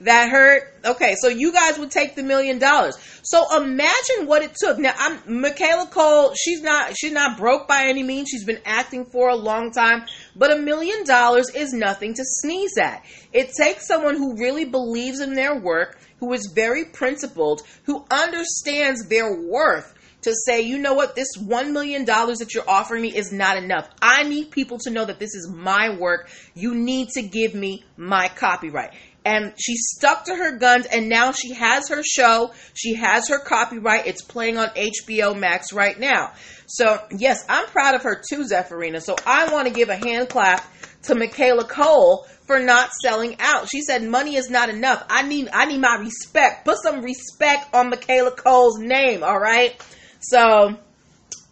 that 0.01 0.31
hurt. 0.31 0.75
Okay, 0.85 1.15
so 1.21 1.29
you 1.29 1.53
guys 1.53 1.79
would 1.79 1.91
take 1.91 2.15
the 2.15 2.23
million 2.23 2.59
dollars. 2.59 2.97
So 3.23 3.45
imagine 3.57 4.27
what 4.27 4.43
it 4.43 4.55
took. 4.55 4.79
Now, 4.79 4.95
I'm 4.99 5.41
Michaela 5.41 5.87
Coel. 5.87 6.35
She's 6.35 6.63
not 6.63 6.97
she's 6.97 7.13
not 7.13 7.39
broke 7.39 7.69
by 7.69 7.87
any 7.87 8.03
means. 8.03 8.29
She's 8.29 8.45
been 8.45 8.61
acting 8.65 9.05
for 9.05 9.29
a 9.29 9.37
long 9.37 9.71
time, 9.71 10.05
but 10.35 10.53
a 10.53 10.57
million 10.57 11.05
dollars 11.05 11.51
is 11.55 11.73
nothing 11.73 12.15
to 12.15 12.23
sneeze 12.25 12.77
at. 12.79 13.05
It 13.33 13.53
takes 13.57 13.87
someone 13.87 14.17
who 14.17 14.37
really 14.37 14.65
believes 14.65 15.21
in 15.21 15.35
their 15.35 15.59
work, 15.59 15.99
who 16.19 16.33
is 16.33 16.53
very 16.55 16.85
principled, 16.85 17.63
who 17.85 18.05
understands 18.11 19.07
their 19.09 19.35
worth 19.35 19.95
to 20.23 20.33
say, 20.47 20.63
you 20.63 20.79
know 20.79 20.95
what, 20.95 21.15
this 21.15 21.37
$1 21.37 21.73
million 21.73 22.05
that 22.05 22.51
you're 22.55 22.69
offering 22.69 23.03
me 23.03 23.15
is 23.15 23.33
not 23.33 23.57
enough. 23.57 23.89
I 24.01 24.23
need 24.23 24.51
people 24.51 24.79
to 24.81 24.91
know 24.91 25.05
that 25.05 25.19
this 25.19 25.35
is 25.35 25.51
my 25.53 25.97
work. 25.99 26.31
You 26.55 26.75
need 26.75 27.09
to 27.15 27.23
give 27.23 27.55
me 27.55 27.85
my 27.97 28.29
copyright 28.29 28.93
and 29.25 29.53
she 29.57 29.77
stuck 29.77 30.25
to 30.25 30.35
her 30.35 30.57
guns 30.57 30.87
and 30.87 31.09
now 31.09 31.33
she 31.33 31.53
has 31.55 31.89
her 31.89 32.03
show. 32.03 32.53
She 32.75 32.95
has 32.95 33.29
her 33.29 33.39
copyright. 33.39 34.07
It's 34.07 34.23
playing 34.23 34.59
on 34.59 34.69
hbo 34.69 35.39
max 35.39 35.73
right 35.73 35.99
now. 35.99 36.33
So 36.67 37.01
yes 37.17 37.45
i'm 37.49 37.67
proud 37.67 37.95
of 37.95 38.03
her 38.03 38.23
too 38.29 38.45
zephyrina. 38.45 39.01
So 39.01 39.17
i 39.27 39.53
want 39.53 39.69
to 39.69 39.75
give 39.75 39.89
a 39.89 39.97
hand 39.97 40.29
clap 40.29 40.65
to 41.05 41.15
michaela 41.15 41.65
coel 41.65 42.27
for 42.47 42.59
not 42.59 42.91
selling 43.03 43.37
out. 43.39 43.69
She 43.71 43.83
said 43.83 44.03
money 44.03 44.37
is 44.37 44.51
not 44.51 44.69
enough. 44.69 45.05
I 45.09 45.23
need 45.23 45.49
i 45.53 45.67
need 45.67 45.81
my 45.81 45.97
respect. 46.01 46.65
Put 46.65 46.79
some 46.83 47.03
respect 47.03 47.75
on 47.75 47.91
michaela 47.91 48.33
coel's 48.33 48.79
name 48.79 49.23
all 49.23 49.39
right? 49.39 49.81
So 50.21 50.77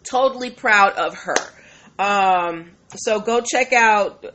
totally 0.03 0.51
proud 0.51 0.93
of 0.93 1.15
her. 1.15 1.35
Um 1.97 2.71
so 2.95 3.19
go 3.19 3.41
check 3.41 3.73
out 3.73 4.25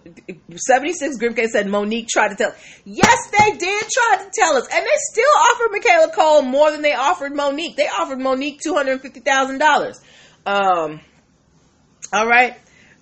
76 0.54 1.18
Grimke 1.18 1.46
said 1.46 1.66
Mo'Nique 1.66 2.08
tried 2.08 2.28
to 2.28 2.36
tell. 2.36 2.54
Yes, 2.84 3.18
they 3.30 3.56
did 3.56 3.84
try 3.90 4.24
to 4.24 4.30
tell 4.32 4.56
us. 4.56 4.66
And 4.72 4.84
they 4.84 4.98
still 5.12 5.30
offered 5.50 5.72
Michaela 5.72 6.12
Coel 6.12 6.42
more 6.42 6.70
than 6.70 6.82
they 6.82 6.94
offered 6.94 7.32
Mo'Nique. 7.32 7.76
They 7.76 7.88
offered 7.88 8.18
Mo'Nique 8.18 8.60
$250,000. 8.66 9.94
Um, 10.46 11.00
all 12.12 12.26
right. 12.26 12.58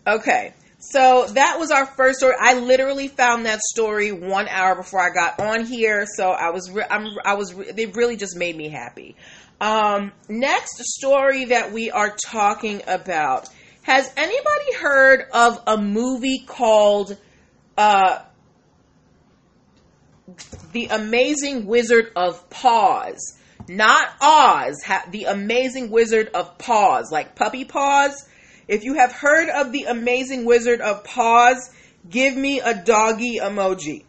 Okay. 0.07 0.55
So 0.81 1.27
that 1.29 1.59
was 1.59 1.71
our 1.71 1.87
first 1.87 2.19
story. 2.19 2.35
I 2.39 2.59
literally 2.59 3.09
found 3.09 3.47
that 3.47 3.61
story 3.61 4.13
one 4.13 4.49
hour 4.49 4.75
before 4.75 5.01
I 5.01 5.15
got 5.15 5.41
on 5.41 5.65
here. 5.65 6.05
So 6.17 6.31
I 6.31 6.51
was, 6.51 6.71
re- 6.71 6.87
I'm, 6.89 7.07
I 7.25 7.35
was, 7.35 7.55
re- 7.55 7.87
really 7.95 8.17
just 8.17 8.37
made 8.37 8.57
me 8.57 8.69
happy. 8.69 9.17
Um, 9.61 10.13
next 10.29 10.79
story 10.85 11.47
that 11.47 11.73
we 11.73 11.91
are 11.91 12.15
talking 12.27 12.83
about 12.87 13.49
has 13.85 14.11
anybody 14.17 14.75
heard 14.81 15.27
of 15.31 15.63
a 15.67 15.77
movie 15.77 16.43
called 16.47 17.19
uh, 17.77 18.21
The 20.73 20.87
Amazing 20.87 21.67
Wizard 21.67 22.11
of 22.17 22.49
Paws? 22.49 23.39
Not 23.69 24.09
Oz, 24.23 24.83
ha- 24.83 25.05
The 25.11 25.25
Amazing 25.25 25.91
Wizard 25.91 26.29
of 26.29 26.57
Paws, 26.57 27.13
like 27.13 27.35
puppy 27.35 27.67
paws. 27.67 28.27
If 28.69 28.85
you 28.85 28.95
have 28.95 29.13
heard 29.13 29.51
of 29.51 29.71
The 29.71 29.85
Amazing 29.85 30.47
Wizard 30.47 30.81
of 30.81 31.05
Paws, 31.05 31.71
give 32.09 32.35
me 32.35 32.61
a 32.61 32.75
doggy 32.75 33.39
emoji. 33.39 34.05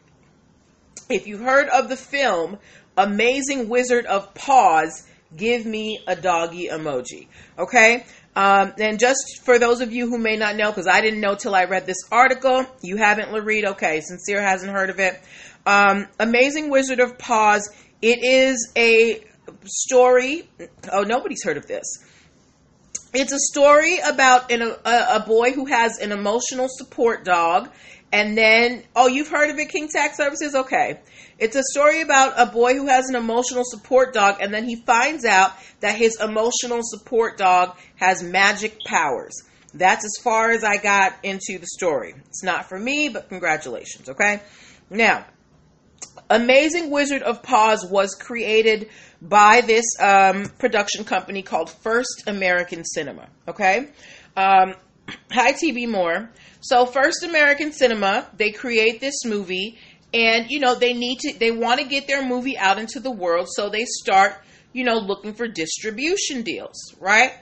If 1.09 1.27
you've 1.27 1.41
heard 1.41 1.67
of 1.67 1.89
the 1.89 1.97
film 1.97 2.59
Amazing 2.97 3.67
Wizard 3.67 4.05
of 4.05 4.33
Paws, 4.33 5.05
give 5.35 5.65
me 5.65 5.99
a 6.07 6.15
doggy 6.15 6.69
emoji. 6.69 7.27
Okay? 7.59 8.05
Um, 8.35 8.73
and 8.79 8.99
just 8.99 9.41
for 9.45 9.57
those 9.59 9.79
of 9.79 9.93
you 9.93 10.09
who 10.09 10.17
may 10.17 10.35
not 10.35 10.57
know, 10.57 10.69
because 10.69 10.87
I 10.87 10.99
didn't 11.01 11.21
know 11.21 11.35
till 11.35 11.55
I 11.55 11.65
read 11.65 11.85
this 11.85 12.03
article, 12.11 12.65
you 12.81 12.97
haven't, 12.97 13.29
Lareed? 13.29 13.65
Okay, 13.65 14.01
Sincere 14.01 14.41
hasn't 14.41 14.71
heard 14.71 14.89
of 14.89 14.99
it. 14.99 15.21
Um, 15.65 16.07
Amazing 16.19 16.69
Wizard 16.69 16.99
of 16.99 17.17
Paws. 17.17 17.69
It 18.01 18.23
is 18.23 18.71
a 18.75 19.23
story. 19.63 20.49
Oh, 20.91 21.03
nobody's 21.03 21.43
heard 21.43 21.57
of 21.57 21.65
this. 21.65 21.85
It's 23.13 23.31
a 23.31 23.39
story 23.39 23.99
about 23.99 24.51
an, 24.51 24.61
a, 24.61 24.75
a 24.83 25.23
boy 25.25 25.53
who 25.53 25.65
has 25.67 25.99
an 25.99 26.11
emotional 26.11 26.67
support 26.69 27.23
dog. 27.23 27.69
And 28.15 28.37
then, 28.37 28.85
oh, 28.95 29.07
you've 29.07 29.27
heard 29.27 29.49
of 29.49 29.59
it, 29.59 29.67
King 29.67 29.89
Tax 29.89 30.15
Services? 30.15 30.55
Okay. 30.55 31.01
It's 31.37 31.57
a 31.57 31.63
story 31.63 31.99
about 31.99 32.35
a 32.37 32.45
boy 32.45 32.75
who 32.75 32.87
has 32.87 33.09
an 33.09 33.15
emotional 33.15 33.63
support 33.65 34.13
dog, 34.13 34.37
and 34.39 34.53
then 34.53 34.63
he 34.63 34.77
finds 34.77 35.25
out 35.25 35.51
that 35.81 35.97
his 35.97 36.17
emotional 36.21 36.79
support 36.81 37.37
dog 37.37 37.75
has 37.97 38.23
magic 38.23 38.79
powers. 38.85 39.33
That's 39.73 40.05
as 40.05 40.13
far 40.23 40.51
as 40.51 40.63
I 40.63 40.77
got 40.77 41.17
into 41.23 41.59
the 41.59 41.67
story. 41.67 42.15
It's 42.27 42.41
not 42.41 42.69
for 42.69 42.79
me, 42.79 43.09
but 43.09 43.27
congratulations, 43.27 44.07
okay? 44.07 44.41
Now, 44.89 45.25
Amazing 46.29 46.91
Wizard 46.91 47.21
of 47.21 47.43
Paws 47.43 47.85
was 47.85 48.15
created 48.15 48.87
by 49.21 49.59
this 49.59 49.83
um, 49.99 50.45
production 50.57 51.03
company 51.03 51.41
called 51.41 51.69
First 51.69 52.23
American 52.27 52.85
Cinema. 52.85 53.27
Okay, 53.45 53.89
um, 54.37 54.73
hi 55.31 55.51
TV 55.51 55.85
More. 55.85 56.29
So 56.65 56.87
First 56.87 57.21
American 57.21 57.71
Cinema, 57.73 58.27
they 58.35 58.49
create 58.49 58.99
this 58.99 59.23
movie, 59.23 59.77
and 60.11 60.49
you 60.49 60.59
know 60.59 60.73
they 60.73 60.93
need 60.93 61.19
to, 61.19 61.37
they 61.37 61.51
want 61.51 61.79
to 61.79 61.85
get 61.85 62.07
their 62.07 62.25
movie 62.25 62.57
out 62.57 62.79
into 62.79 62.99
the 62.99 63.11
world, 63.11 63.49
so 63.51 63.69
they 63.69 63.85
start, 63.85 64.33
you 64.73 64.83
know, 64.83 64.97
looking 64.97 65.35
for 65.35 65.47
distribution 65.47 66.41
deals, 66.41 66.95
right? 66.99 67.33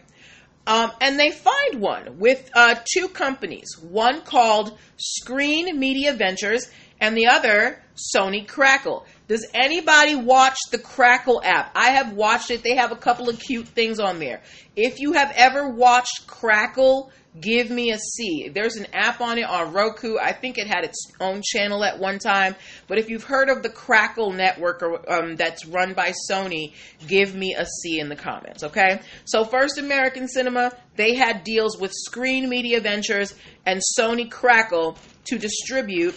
Um, 0.67 0.91
and 0.99 1.17
they 1.17 1.31
find 1.31 1.79
one 1.79 2.19
with 2.19 2.51
uh, 2.53 2.75
two 2.83 3.07
companies, 3.07 3.77
one 3.79 4.23
called 4.23 4.77
Screen 4.97 5.79
Media 5.79 6.11
Ventures 6.11 6.69
and 6.99 7.15
the 7.15 7.27
other 7.27 7.81
Sony 8.13 8.45
Crackle. 8.45 9.05
Does 9.29 9.47
anybody 9.53 10.15
watch 10.15 10.57
the 10.71 10.79
Crackle 10.79 11.41
app? 11.45 11.71
I 11.75 11.91
have 11.91 12.11
watched 12.11 12.51
it. 12.51 12.61
They 12.61 12.75
have 12.75 12.91
a 12.91 12.97
couple 12.97 13.29
of 13.29 13.39
cute 13.39 13.69
things 13.69 14.01
on 14.01 14.19
there. 14.19 14.41
If 14.75 14.99
you 14.99 15.13
have 15.13 15.31
ever 15.37 15.69
watched 15.69 16.27
Crackle, 16.27 17.11
give 17.39 17.69
me 17.69 17.91
a 17.91 17.97
C. 17.97 18.49
There's 18.49 18.75
an 18.75 18.87
app 18.93 19.21
on 19.21 19.37
it 19.37 19.43
on 19.43 19.73
Roku. 19.73 20.17
I 20.17 20.33
think 20.33 20.57
it 20.57 20.67
had 20.67 20.83
its 20.83 21.11
own 21.19 21.41
channel 21.43 21.83
at 21.83 21.99
one 21.99 22.19
time. 22.19 22.55
But 22.87 22.99
if 22.99 23.09
you've 23.09 23.23
heard 23.23 23.49
of 23.49 23.63
the 23.63 23.69
Crackle 23.69 24.31
network 24.31 24.81
or, 24.83 25.11
um, 25.11 25.35
that's 25.35 25.65
run 25.65 25.93
by 25.93 26.13
Sony, 26.29 26.73
give 27.07 27.35
me 27.35 27.55
a 27.55 27.65
C 27.65 27.99
in 27.99 28.09
the 28.09 28.15
comments, 28.15 28.63
okay? 28.63 29.01
So, 29.25 29.43
First 29.43 29.77
American 29.77 30.27
Cinema, 30.27 30.71
they 30.95 31.15
had 31.15 31.43
deals 31.43 31.77
with 31.77 31.91
Screen 31.93 32.49
Media 32.49 32.79
Ventures 32.81 33.33
and 33.65 33.81
Sony 33.97 34.29
Crackle 34.29 34.97
to 35.25 35.37
distribute 35.37 36.15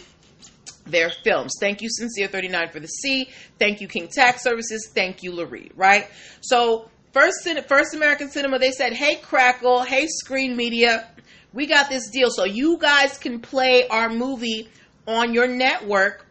their 0.87 1.11
films. 1.11 1.55
Thank 1.61 1.83
you, 1.83 1.89
Sincere39 1.89 2.73
for 2.73 2.81
the 2.81 2.87
C. 2.87 3.29
Thank 3.59 3.81
you, 3.81 3.89
King 3.89 4.09
Tax 4.09 4.43
Services. 4.43 4.91
Thank 4.95 5.23
you, 5.23 5.35
Larry, 5.35 5.71
right? 5.75 6.09
So, 6.41 6.89
first, 7.17 7.49
first 7.67 7.95
American 7.95 8.29
Cinema, 8.29 8.59
they 8.59 8.73
said, 8.73 8.93
hey, 8.93 9.17
Crackle, 9.17 9.83
hey, 9.83 10.07
Screen 10.07 10.55
Media, 10.55 11.09
we 11.55 11.67
got 11.67 11.89
this 11.89 12.11
deal. 12.11 12.29
So, 12.31 12.45
you 12.45 12.77
guys 12.79 13.17
can 13.17 13.41
play 13.41 13.89
our 13.89 14.11
movie 14.11 14.69
on 15.07 15.33
your 15.33 15.47
network, 15.47 16.27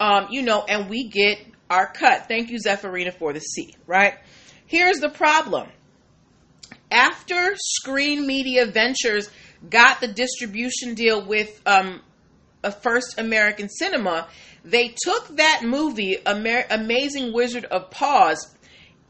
um, 0.00 0.28
you 0.30 0.40
know, 0.40 0.64
and 0.66 0.88
we 0.88 1.08
get 1.08 1.38
our 1.68 1.92
cut. 1.92 2.28
Thank 2.28 2.50
you, 2.50 2.58
Zephyrina, 2.58 3.12
for 3.12 3.34
the 3.34 3.40
C, 3.40 3.74
right? 3.86 4.14
Here's 4.66 5.00
the 5.00 5.10
problem. 5.10 5.68
After 6.90 7.54
Screen 7.56 8.26
Media 8.26 8.64
Ventures 8.64 9.28
got 9.68 10.00
the 10.00 10.08
distribution 10.08 10.94
deal 10.94 11.26
with 11.26 11.60
um, 11.66 12.00
a 12.64 12.72
First 12.72 13.18
American 13.18 13.68
Cinema, 13.68 14.28
they 14.64 14.94
took 15.04 15.36
that 15.36 15.60
movie, 15.62 16.16
Amer- 16.26 16.64
Amazing 16.70 17.34
Wizard 17.34 17.66
of 17.66 17.90
Paws, 17.90 18.54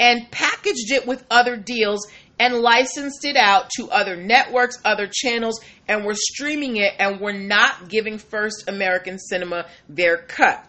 and 0.02 0.28
packaged 0.32 0.90
it 0.90 1.06
with 1.06 1.24
other 1.30 1.56
deals 1.56 2.08
and 2.40 2.56
licensed 2.56 3.24
it 3.24 3.36
out 3.36 3.70
to 3.70 3.88
other 3.88 4.16
networks, 4.16 4.76
other 4.84 5.08
channels, 5.08 5.60
and 5.86 6.04
were 6.04 6.16
streaming 6.16 6.76
it 6.76 6.92
and 6.98 7.20
were 7.20 7.32
not 7.32 7.88
giving 7.88 8.18
First 8.18 8.68
American 8.68 9.16
Cinema 9.16 9.64
their 9.88 10.16
cut. 10.16 10.66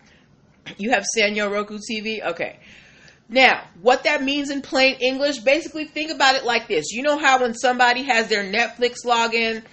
You 0.77 0.91
have 0.91 1.03
Sanyo 1.17 1.51
Roku 1.51 1.79
TV? 1.79 2.23
Okay. 2.23 2.59
Now, 3.27 3.63
what 3.81 4.03
that 4.03 4.21
means 4.21 4.51
in 4.51 4.61
plain 4.61 4.97
English, 4.99 5.39
basically 5.39 5.85
think 5.85 6.11
about 6.11 6.35
it 6.35 6.45
like 6.45 6.67
this. 6.67 6.91
You 6.91 7.01
know 7.01 7.17
how 7.17 7.41
when 7.41 7.55
somebody 7.55 8.03
has 8.03 8.27
their 8.27 8.43
Netflix 8.43 8.97
login, 9.03 9.63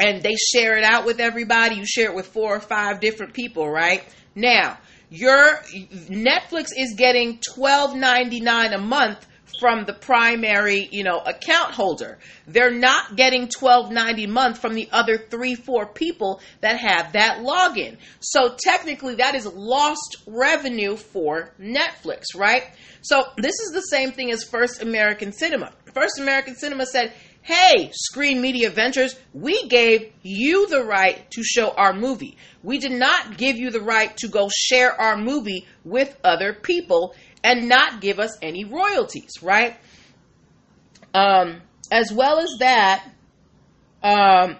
and 0.00 0.22
they 0.22 0.34
share 0.36 0.78
it 0.78 0.84
out 0.84 1.04
with 1.04 1.20
everybody. 1.20 1.76
You 1.76 1.86
share 1.86 2.10
it 2.10 2.16
with 2.16 2.28
four 2.28 2.56
or 2.56 2.60
five 2.60 3.00
different 3.00 3.34
people, 3.34 3.68
right? 3.68 4.02
Now, 4.34 4.78
your 5.10 5.60
Netflix 6.08 6.68
is 6.76 6.94
getting 6.96 7.38
twelve 7.38 7.94
ninety 7.94 8.40
nine 8.40 8.72
a 8.72 8.78
month 8.78 9.26
from 9.60 9.86
the 9.86 9.94
primary, 9.94 10.86
you 10.92 11.02
know, 11.02 11.18
account 11.18 11.72
holder. 11.72 12.18
They're 12.46 12.70
not 12.70 13.16
getting 13.16 13.48
twelve 13.48 13.90
ninety 13.90 14.24
a 14.24 14.28
month 14.28 14.58
from 14.58 14.74
the 14.74 14.88
other 14.92 15.16
three, 15.16 15.54
four 15.54 15.86
people 15.86 16.40
that 16.60 16.78
have 16.78 17.12
that 17.12 17.38
login. 17.38 17.96
So 18.20 18.54
technically 18.58 19.14
that 19.16 19.34
is 19.34 19.46
lost 19.46 20.16
revenue 20.26 20.96
for 20.96 21.54
Netflix, 21.60 22.24
right? 22.34 22.64
So 23.02 23.24
this 23.36 23.54
is 23.60 23.72
the 23.72 23.80
same 23.80 24.12
thing 24.12 24.30
as 24.30 24.44
First 24.44 24.82
American 24.82 25.32
Cinema. 25.32 25.72
First 25.94 26.18
American 26.18 26.56
Cinema 26.56 26.84
said, 26.84 27.14
Hey, 27.46 27.92
Screen 27.92 28.40
Media 28.40 28.70
Ventures, 28.70 29.14
we 29.32 29.68
gave 29.68 30.12
you 30.24 30.66
the 30.66 30.82
right 30.82 31.30
to 31.30 31.44
show 31.44 31.70
our 31.70 31.92
movie. 31.92 32.36
We 32.64 32.78
did 32.78 32.90
not 32.90 33.36
give 33.36 33.56
you 33.56 33.70
the 33.70 33.80
right 33.80 34.16
to 34.16 34.26
go 34.26 34.48
share 34.52 35.00
our 35.00 35.16
movie 35.16 35.64
with 35.84 36.18
other 36.24 36.52
people 36.52 37.14
and 37.44 37.68
not 37.68 38.00
give 38.00 38.18
us 38.18 38.36
any 38.42 38.64
royalties, 38.64 39.30
right? 39.42 39.76
Um, 41.14 41.62
as 41.92 42.10
well 42.10 42.40
as 42.40 42.50
that, 42.58 43.08
um, 44.02 44.56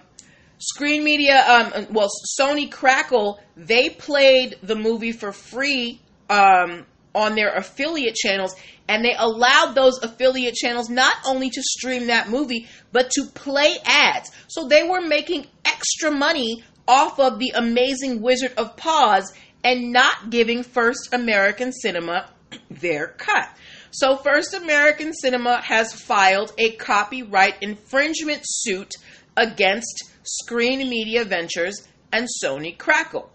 Screen 0.57 1.03
Media, 1.03 1.43
um, 1.45 1.87
well, 1.91 2.09
Sony 2.39 2.71
Crackle, 2.71 3.41
they 3.57 3.89
played 3.89 4.59
the 4.63 4.75
movie 4.75 5.11
for 5.11 5.33
free 5.33 5.99
um, 6.29 6.85
on 7.17 7.33
their 7.33 7.51
affiliate 7.55 8.13
channels 8.15 8.55
and 8.87 9.03
they 9.03 9.15
allowed 9.17 9.73
those 9.73 9.97
affiliate 10.03 10.53
channels 10.53 10.87
not 10.87 11.15
only 11.25 11.49
to 11.49 11.61
stream 11.63 12.07
that 12.07 12.29
movie 12.29 12.67
but 12.91 13.09
to 13.09 13.25
play 13.33 13.75
ads. 13.85 14.31
So 14.47 14.67
they 14.67 14.87
were 14.87 15.01
making 15.01 15.47
extra 15.65 16.11
money 16.11 16.63
off 16.87 17.19
of 17.19 17.39
the 17.39 17.51
amazing 17.55 18.21
wizard 18.21 18.53
of 18.55 18.77
paws 18.77 19.33
and 19.63 19.91
not 19.91 20.29
giving 20.29 20.61
first 20.61 21.09
american 21.11 21.73
cinema 21.73 22.29
their 22.69 23.07
cut. 23.07 23.49
So 23.89 24.15
first 24.15 24.53
american 24.53 25.11
cinema 25.13 25.59
has 25.61 25.93
filed 25.93 26.53
a 26.59 26.71
copyright 26.73 27.55
infringement 27.61 28.41
suit 28.45 28.93
against 29.35 30.03
screen 30.23 30.87
media 30.87 31.25
ventures 31.25 31.87
and 32.13 32.27
sony 32.43 32.77
crackle. 32.77 33.31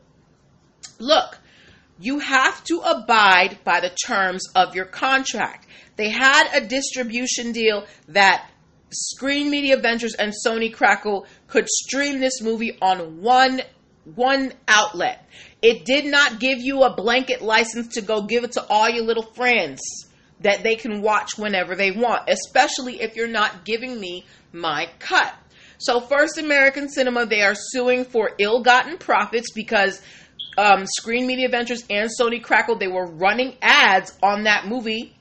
Look 1.01 1.39
you 2.03 2.19
have 2.19 2.65
to 2.65 2.81
abide 2.81 3.59
by 3.63 3.79
the 3.79 3.91
terms 3.91 4.43
of 4.57 4.75
your 4.75 4.87
contract. 4.87 5.69
They 5.95 6.11
had 6.11 6.51
a 6.53 6.67
distribution 6.67 7.53
deal 7.53 7.87
that 8.09 8.51
Screen 8.91 9.51
Media 9.51 9.77
Ventures 9.77 10.15
and 10.15 10.33
Sony 10.45 10.75
Crackle 10.75 11.27
could 11.47 11.69
stream 11.69 12.19
this 12.19 12.43
movie 12.43 12.77
on 12.83 13.23
one 13.23 13.63
one 14.05 14.53
outlet. 14.67 15.29
It 15.63 15.85
did 15.85 16.05
not 16.05 16.41
give 16.41 16.59
you 16.59 16.83
a 16.83 16.93
blanket 16.93 17.41
license 17.41 17.95
to 17.95 18.03
go 18.03 18.23
give 18.23 18.43
it 18.43 18.53
to 18.53 18.67
all 18.69 18.89
your 18.89 19.05
little 19.05 19.23
friends 19.23 19.81
that 20.41 20.65
they 20.65 20.75
can 20.75 21.03
watch 21.03 21.39
whenever 21.39 21.77
they 21.77 21.93
want, 21.93 22.29
especially 22.29 23.01
if 23.01 23.15
you're 23.15 23.29
not 23.29 23.65
giving 23.65 24.01
me 24.01 24.27
my 24.53 24.89
cut. 24.99 25.33
So 25.79 26.01
First 26.01 26.39
American 26.39 26.89
Cinema 26.89 27.27
they 27.27 27.43
are 27.43 27.55
suing 27.55 28.05
for 28.05 28.33
ill-gotten 28.39 28.99
profits 28.99 29.53
because 29.53 30.03
um, 30.59 30.87
Screen 30.87 31.27
Media 31.27 31.49
Ventures 31.49 31.85
and 31.89 32.11
Sony 32.19 32.43
Crackle, 32.43 32.77
they 32.77 32.89
were 32.89 33.07
running 33.07 33.57
ads 33.63 34.17
on 34.23 34.45
that 34.45 34.67
movie 34.67 35.15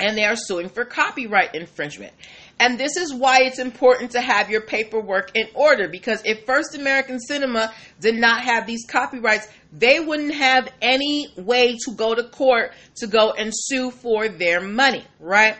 and 0.00 0.16
they 0.16 0.24
are 0.24 0.36
suing 0.36 0.68
for 0.68 0.84
copyright 0.84 1.54
infringement. 1.54 2.12
And 2.58 2.78
this 2.78 2.96
is 2.96 3.14
why 3.14 3.38
it's 3.42 3.58
important 3.58 4.12
to 4.12 4.20
have 4.20 4.50
your 4.50 4.60
paperwork 4.60 5.36
in 5.36 5.48
order 5.54 5.88
because 5.88 6.22
if 6.24 6.44
First 6.44 6.76
American 6.76 7.18
Cinema 7.20 7.72
did 8.00 8.16
not 8.16 8.42
have 8.42 8.66
these 8.66 8.84
copyrights, 8.86 9.48
they 9.72 10.00
wouldn't 10.00 10.34
have 10.34 10.68
any 10.80 11.28
way 11.36 11.76
to 11.84 11.94
go 11.94 12.14
to 12.14 12.24
court 12.24 12.72
to 12.96 13.06
go 13.06 13.32
and 13.32 13.52
sue 13.54 13.90
for 13.90 14.28
their 14.28 14.60
money, 14.60 15.04
right? 15.18 15.56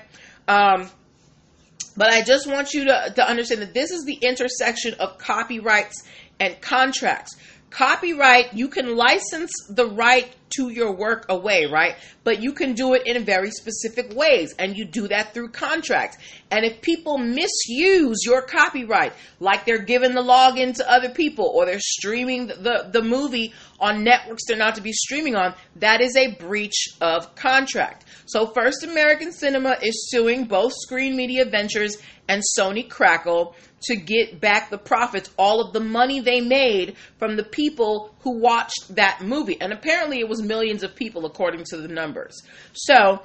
Um, 0.49 0.91
but 1.97 2.13
I 2.13 2.23
just 2.23 2.47
want 2.47 2.73
you 2.73 2.85
to, 2.87 3.13
to 3.17 3.29
understand 3.29 3.63
that 3.63 3.75
this 3.75 3.91
is 3.91 4.05
the 4.05 4.15
intersection 4.15 4.95
of 4.95 5.19
copyrights 5.19 6.05
and 6.41 6.61
contracts. 6.61 7.37
Copyright, 7.73 8.53
you 8.53 8.69
can 8.69 8.97
license 8.97 9.51
the 9.71 9.87
right 9.87 10.31
to 10.57 10.69
your 10.69 10.93
work 10.93 11.25
away, 11.31 11.65
right? 11.65 11.97
But 12.23 12.43
you 12.43 12.53
can 12.53 12.75
do 12.75 12.93
it 12.93 13.07
in 13.07 13.25
very 13.25 13.51
specific 13.51 14.15
ways, 14.15 14.55
and 14.59 14.77
you 14.77 14.85
do 14.85 15.09
that 15.09 15.33
through 15.33 15.53
contracts. 15.53 16.19
And 16.51 16.67
if 16.67 16.83
people 16.83 17.17
misuse 17.17 18.27
your 18.27 18.43
copyright, 18.43 19.15
like 19.41 19.65
they're 19.65 19.79
giving 19.79 20.15
the 20.15 20.23
login 20.23 20.75
to 20.77 20.91
other 20.91 21.09
people 21.09 21.51
or 21.55 21.65
they're 21.65 21.81
streaming 21.81 22.49
the, 22.49 22.91
the 22.93 23.03
movie 23.03 23.55
on 23.81 24.05
networks 24.05 24.43
they're 24.47 24.59
not 24.59 24.75
to 24.75 24.83
be 24.83 24.93
streaming 24.93 25.35
on, 25.35 25.55
that 25.77 26.03
is 26.03 26.15
a 26.15 26.35
breach 26.35 26.89
of 27.01 27.35
contract. 27.35 28.05
So 28.27 28.49
First 28.49 28.85
American 28.85 29.33
Cinema 29.33 29.79
is 29.83 30.11
suing 30.11 30.45
both 30.45 30.75
Screen 30.75 31.17
Media 31.17 31.47
Ventures 31.47 31.97
and 32.29 32.43
Sony 32.59 32.89
Crackle 32.89 33.57
to 33.85 33.97
get 33.97 34.41
back 34.41 34.71
the 34.71 34.79
profits, 34.79 35.31
all 35.37 35.61
of 35.61 35.73
the 35.73 35.81
money 35.81 36.21
they 36.21 36.41
made 36.41 36.97
from 37.19 37.37
the 37.37 37.45
people 37.45 38.15
who 38.21 38.39
watched 38.39 38.95
that 38.95 39.21
movie. 39.23 39.61
And 39.61 39.73
apparently 39.73 40.21
it 40.21 40.29
was 40.29 40.43
millions 40.43 40.83
of 40.83 40.95
people 40.95 41.27
according 41.27 41.65
to 41.71 41.77
the 41.77 41.89
numbers. 41.89 42.43
So, 42.73 43.23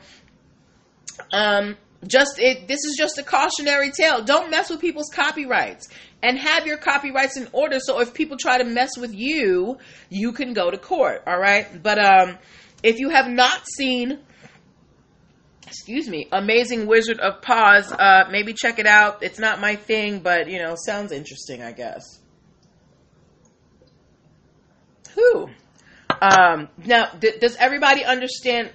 um, 1.31 1.77
just 2.05 2.37
it 2.37 2.67
this 2.67 2.83
is 2.85 2.95
just 2.97 3.17
a 3.17 3.23
cautionary 3.23 3.91
tale. 3.91 4.23
Don't 4.23 4.51
mess 4.51 4.69
with 4.69 4.79
people's 4.79 5.09
copyrights 5.13 5.87
and 6.21 6.37
have 6.37 6.67
your 6.67 6.77
copyrights 6.77 7.37
in 7.37 7.47
order 7.53 7.79
so 7.79 7.99
if 7.99 8.13
people 8.13 8.37
try 8.37 8.57
to 8.57 8.63
mess 8.63 8.97
with 8.97 9.13
you, 9.13 9.77
you 10.09 10.31
can 10.31 10.53
go 10.53 10.69
to 10.69 10.77
court, 10.77 11.23
all 11.25 11.39
right? 11.39 11.81
But 11.81 11.97
um 11.97 12.37
if 12.83 12.99
you 12.99 13.09
have 13.09 13.27
not 13.27 13.67
seen 13.67 14.19
excuse 15.67 16.07
me, 16.07 16.27
Amazing 16.31 16.87
Wizard 16.87 17.19
of 17.19 17.41
Paws. 17.41 17.91
Uh, 17.91 18.27
maybe 18.31 18.53
check 18.53 18.79
it 18.79 18.87
out. 18.87 19.21
It's 19.21 19.37
not 19.37 19.59
my 19.59 19.75
thing, 19.75 20.19
but 20.19 20.49
you 20.49 20.59
know, 20.59 20.75
sounds 20.77 21.11
interesting, 21.11 21.61
I 21.61 21.73
guess. 21.73 22.03
Who? 25.13 25.49
Um, 26.21 26.69
now, 26.85 27.11
does 27.19 27.55
everybody 27.57 28.03
understand? 28.03 28.71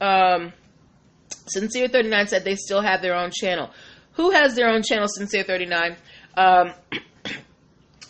Um, 0.00 0.52
Sincere 1.46 1.88
thirty 1.88 2.08
nine 2.08 2.28
said 2.28 2.44
they 2.44 2.54
still 2.54 2.80
have 2.80 3.02
their 3.02 3.14
own 3.14 3.30
channel. 3.32 3.70
Who 4.12 4.30
has 4.30 4.54
their 4.54 4.68
own 4.68 4.82
channel? 4.82 5.08
Sincere 5.08 5.42
thirty 5.42 5.66
nine. 5.66 5.96
Um, 6.36 6.72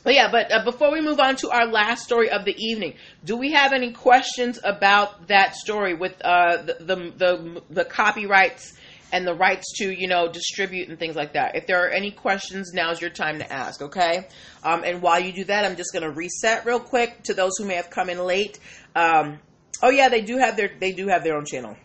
But 0.02 0.14
yeah, 0.14 0.30
but 0.30 0.50
uh, 0.50 0.64
before 0.64 0.90
we 0.90 1.00
move 1.00 1.20
on 1.20 1.36
to 1.36 1.50
our 1.50 1.66
last 1.66 2.04
story 2.04 2.30
of 2.30 2.44
the 2.44 2.54
evening, 2.56 2.94
do 3.24 3.36
we 3.36 3.52
have 3.52 3.72
any 3.72 3.92
questions 3.92 4.58
about 4.64 5.28
that 5.28 5.54
story 5.54 5.94
with 5.94 6.20
uh, 6.22 6.62
the, 6.62 6.76
the, 6.80 6.96
the 7.16 7.62
the 7.70 7.84
copyrights 7.84 8.74
and 9.12 9.26
the 9.26 9.34
rights 9.34 9.64
to 9.76 9.90
you 9.90 10.08
know 10.08 10.30
distribute 10.30 10.88
and 10.88 10.98
things 10.98 11.16
like 11.16 11.34
that? 11.34 11.54
If 11.54 11.66
there 11.66 11.84
are 11.84 11.88
any 11.88 12.10
questions, 12.10 12.72
now's 12.72 13.00
your 13.00 13.10
time 13.10 13.38
to 13.40 13.52
ask. 13.52 13.82
Okay, 13.82 14.26
um, 14.62 14.84
and 14.84 15.02
while 15.02 15.20
you 15.20 15.32
do 15.32 15.44
that, 15.44 15.64
I'm 15.64 15.76
just 15.76 15.92
going 15.92 16.04
to 16.04 16.10
reset 16.10 16.64
real 16.64 16.80
quick 16.80 17.22
to 17.24 17.34
those 17.34 17.52
who 17.58 17.66
may 17.66 17.74
have 17.74 17.90
come 17.90 18.08
in 18.08 18.18
late. 18.18 18.58
Um, 18.96 19.38
oh 19.82 19.90
yeah, 19.90 20.08
they 20.08 20.22
do 20.22 20.38
have 20.38 20.56
their 20.56 20.70
they 20.78 20.92
do 20.92 21.08
have 21.08 21.24
their 21.24 21.36
own 21.36 21.44
channel. 21.44 21.76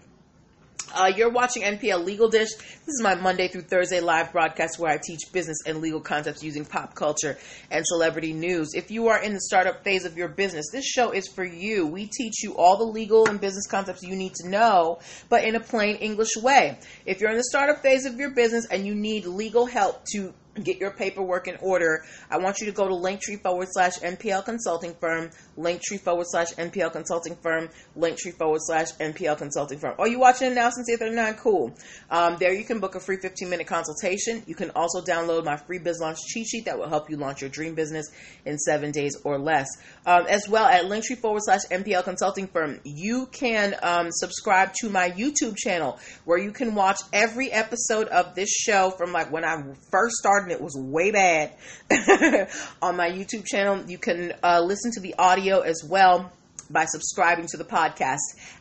Uh, 0.93 1.11
you're 1.15 1.29
watching 1.29 1.63
NPL 1.63 2.05
Legal 2.05 2.29
Dish. 2.29 2.49
This 2.53 2.87
is 2.87 3.01
my 3.01 3.15
Monday 3.15 3.47
through 3.47 3.63
Thursday 3.63 3.99
live 3.99 4.31
broadcast 4.31 4.77
where 4.77 4.91
I 4.91 4.97
teach 4.97 5.31
business 5.31 5.57
and 5.65 5.81
legal 5.81 5.99
concepts 5.99 6.43
using 6.43 6.63
pop 6.63 6.93
culture 6.95 7.37
and 7.71 7.83
celebrity 7.85 8.33
news. 8.33 8.73
If 8.75 8.91
you 8.91 9.07
are 9.07 9.21
in 9.21 9.33
the 9.33 9.41
startup 9.41 9.83
phase 9.83 10.05
of 10.05 10.15
your 10.15 10.27
business, 10.27 10.69
this 10.71 10.85
show 10.85 11.11
is 11.11 11.27
for 11.27 11.43
you. 11.43 11.87
We 11.87 12.07
teach 12.07 12.43
you 12.43 12.55
all 12.55 12.77
the 12.77 12.85
legal 12.85 13.27
and 13.27 13.41
business 13.41 13.67
concepts 13.67 14.03
you 14.03 14.15
need 14.15 14.35
to 14.35 14.47
know, 14.47 14.99
but 15.27 15.43
in 15.43 15.55
a 15.55 15.59
plain 15.59 15.95
English 15.97 16.35
way. 16.37 16.77
If 17.05 17.19
you're 17.19 17.31
in 17.31 17.37
the 17.37 17.43
startup 17.43 17.81
phase 17.81 18.05
of 18.05 18.17
your 18.17 18.31
business 18.31 18.67
and 18.69 18.85
you 18.85 18.93
need 18.93 19.25
legal 19.25 19.65
help 19.65 20.05
to 20.13 20.33
get 20.63 20.77
your 20.77 20.91
paperwork 20.91 21.47
in 21.47 21.57
order, 21.61 22.03
I 22.29 22.37
want 22.37 22.59
you 22.59 22.65
to 22.67 22.71
go 22.71 22.87
to 22.87 22.93
linktree 22.93 23.41
forward 23.41 23.67
slash 23.71 23.99
NPL 23.99 24.45
consulting 24.45 24.95
firm, 24.95 25.29
linktree 25.57 25.99
forward 25.99 26.25
slash 26.29 26.53
NPL 26.53 26.91
consulting 26.91 27.35
firm, 27.35 27.69
linktree 27.97 28.37
forward 28.37 28.61
slash 28.61 28.93
NPL 28.93 29.37
consulting 29.37 29.79
firm. 29.79 29.95
Are 29.99 30.07
you 30.07 30.19
watching 30.19 30.51
it 30.51 30.55
now 30.55 30.69
since 30.69 30.89
839? 30.89 31.33
Cool. 31.41 31.75
Um, 32.09 32.37
there 32.39 32.53
you 32.53 32.63
can 32.63 32.79
book 32.79 32.95
a 32.95 32.99
free 32.99 33.17
15 33.17 33.49
minute 33.49 33.67
consultation. 33.67 34.43
You 34.47 34.55
can 34.55 34.71
also 34.75 35.01
download 35.01 35.45
my 35.45 35.57
free 35.57 35.79
biz 35.79 35.99
launch 35.99 36.19
cheat 36.27 36.47
sheet 36.47 36.65
that 36.65 36.77
will 36.77 36.89
help 36.89 37.09
you 37.09 37.17
launch 37.17 37.41
your 37.41 37.49
dream 37.49 37.75
business 37.75 38.09
in 38.45 38.57
seven 38.57 38.91
days 38.91 39.17
or 39.23 39.37
less. 39.37 39.67
Um, 40.05 40.25
as 40.27 40.47
well 40.47 40.65
at 40.65 40.85
linktree 40.85 41.17
forward 41.17 41.41
slash 41.43 41.61
NPL 41.71 42.03
consulting 42.03 42.47
firm, 42.47 42.79
you 42.83 43.27
can 43.27 43.75
um, 43.81 44.07
subscribe 44.11 44.73
to 44.81 44.89
my 44.89 45.09
YouTube 45.11 45.57
channel 45.57 45.99
where 46.23 46.37
you 46.37 46.51
can 46.51 46.75
watch 46.75 46.99
every 47.11 47.51
episode 47.51 48.07
of 48.07 48.35
this 48.35 48.49
show 48.49 48.91
from 48.91 49.11
like 49.11 49.31
when 49.31 49.43
I 49.43 49.61
first 49.91 50.15
started 50.15 50.44
it 50.51 50.61
was 50.61 50.75
way 50.77 51.11
bad 51.11 51.53
on 52.81 52.95
my 52.95 53.09
YouTube 53.09 53.45
channel. 53.45 53.83
You 53.87 53.97
can 53.97 54.33
uh, 54.43 54.61
listen 54.61 54.91
to 54.93 54.99
the 55.01 55.15
audio 55.17 55.61
as 55.61 55.83
well 55.87 56.31
by 56.69 56.85
subscribing 56.85 57.47
to 57.47 57.57
the 57.57 57.63
podcast 57.63 58.17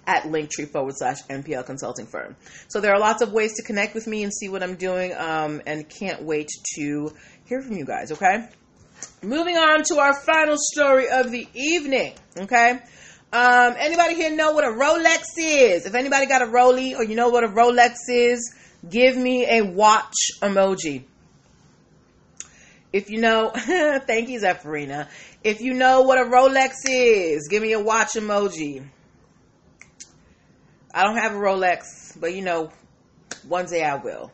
at 0.07 0.25
linktree 0.25 0.69
forward 0.71 0.95
slash 0.97 1.23
NPL 1.31 1.65
consulting 1.65 2.07
firm. 2.07 2.37
So 2.69 2.81
there 2.81 2.93
are 2.93 2.99
lots 2.99 3.23
of 3.23 3.33
ways 3.33 3.55
to 3.55 3.63
connect 3.63 3.95
with 3.95 4.07
me 4.07 4.23
and 4.23 4.33
see 4.33 4.49
what 4.49 4.63
I'm 4.63 4.77
doing, 4.77 5.15
um, 5.17 5.63
and 5.67 5.89
can't 5.89 6.23
wait 6.23 6.49
to 6.77 7.13
hear 7.47 7.63
from 7.63 7.77
you 7.77 7.85
guys, 7.85 8.13
okay? 8.13 8.49
Moving 9.23 9.57
on 9.57 9.83
to 9.85 9.99
our 9.99 10.15
final 10.23 10.57
story 10.59 11.09
of 11.09 11.31
the 11.31 11.49
evening, 11.55 12.15
okay? 12.39 12.81
Um, 13.33 13.75
anybody 13.79 14.15
here 14.15 14.35
know 14.35 14.53
what 14.53 14.65
a 14.65 14.69
Rolex 14.69 15.25
is? 15.39 15.87
If 15.87 15.95
anybody 15.95 16.27
got 16.27 16.43
a 16.43 16.47
Roly 16.47 16.95
or 16.95 17.03
you 17.03 17.17
know 17.17 17.31
what 17.31 17.43
a 17.43 17.49
Rolex 17.49 17.95
is, 18.09 18.55
give 18.89 19.17
me 19.17 19.47
a 19.47 19.63
watch 19.63 20.15
emoji. 20.41 21.05
If 22.95 23.11
you 23.11 23.21
know, 23.21 23.51
thank 23.57 24.29
you, 24.29 24.41
Zephyrina. 24.41 25.09
If 25.43 25.61
you 25.61 25.75
know 25.75 26.03
what 26.03 26.17
a 26.17 26.31
Rolex 26.31 26.75
is, 26.89 27.49
give 27.49 27.61
me 27.61 27.73
a 27.73 27.81
watch 27.81 28.13
emoji. 28.13 28.87
I 30.95 31.03
don't 31.03 31.17
have 31.17 31.33
a 31.33 31.37
Rolex, 31.37 31.81
but 32.21 32.35
you 32.35 32.43
know, 32.43 32.71
one 33.49 33.67
day 33.67 33.83
I 33.83 33.97
will. 33.97 34.31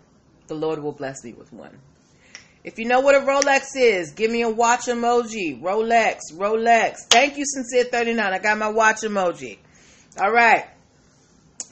The 0.48 0.56
Lord 0.56 0.82
will 0.82 0.92
bless 0.92 1.24
me 1.24 1.32
with 1.32 1.50
one. 1.54 1.78
If 2.62 2.78
you 2.78 2.84
know 2.84 3.00
what 3.00 3.14
a 3.14 3.20
Rolex 3.20 3.68
is, 3.76 4.10
give 4.10 4.30
me 4.30 4.42
a 4.42 4.50
watch 4.50 4.80
emoji. 4.80 5.58
Rolex, 5.58 6.18
Rolex. 6.34 6.96
Thank 7.08 7.38
you, 7.38 7.46
Sincere39. 7.56 8.20
I 8.20 8.38
got 8.40 8.58
my 8.58 8.68
watch 8.68 8.98
emoji. 9.00 9.56
All 10.20 10.30
right. 10.30 10.66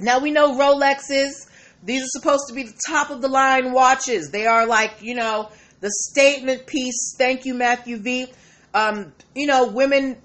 Now 0.00 0.20
we 0.20 0.30
know 0.30 0.54
Rolexes. 0.54 1.50
These 1.84 2.04
are 2.04 2.18
supposed 2.18 2.48
to 2.48 2.54
be 2.54 2.62
the 2.62 2.80
top 2.88 3.10
of 3.10 3.20
the 3.20 3.28
line 3.28 3.72
watches. 3.72 4.30
They 4.30 4.46
are 4.46 4.66
like, 4.66 5.02
you 5.02 5.14
know, 5.14 5.50
the 5.80 5.90
statement 5.90 6.66
piece. 6.66 7.14
Thank 7.16 7.44
you, 7.44 7.54
Matthew 7.54 7.98
V. 7.98 8.26
Um, 8.74 9.12
you 9.34 9.46
know, 9.46 9.68
women 9.68 10.16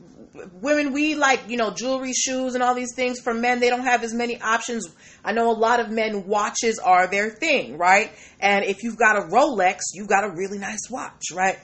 women 0.61 0.93
we 0.93 1.15
like 1.15 1.41
you 1.47 1.57
know 1.57 1.71
jewelry 1.71 2.13
shoes 2.13 2.55
and 2.55 2.63
all 2.63 2.73
these 2.73 2.93
things 2.95 3.19
for 3.19 3.33
men 3.33 3.59
they 3.59 3.69
don't 3.69 3.83
have 3.83 4.03
as 4.03 4.15
many 4.15 4.41
options 4.41 4.89
i 5.23 5.31
know 5.31 5.51
a 5.51 5.53
lot 5.53 5.79
of 5.79 5.91
men 5.91 6.25
watches 6.25 6.79
are 6.79 7.05
their 7.07 7.29
thing 7.29 7.77
right 7.77 8.11
and 8.39 8.65
if 8.65 8.81
you've 8.81 8.97
got 8.97 9.15
a 9.15 9.27
rolex 9.27 9.81
you've 9.93 10.07
got 10.07 10.23
a 10.23 10.31
really 10.31 10.57
nice 10.57 10.89
watch 10.89 11.25
right 11.33 11.59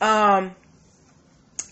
um 0.00 0.50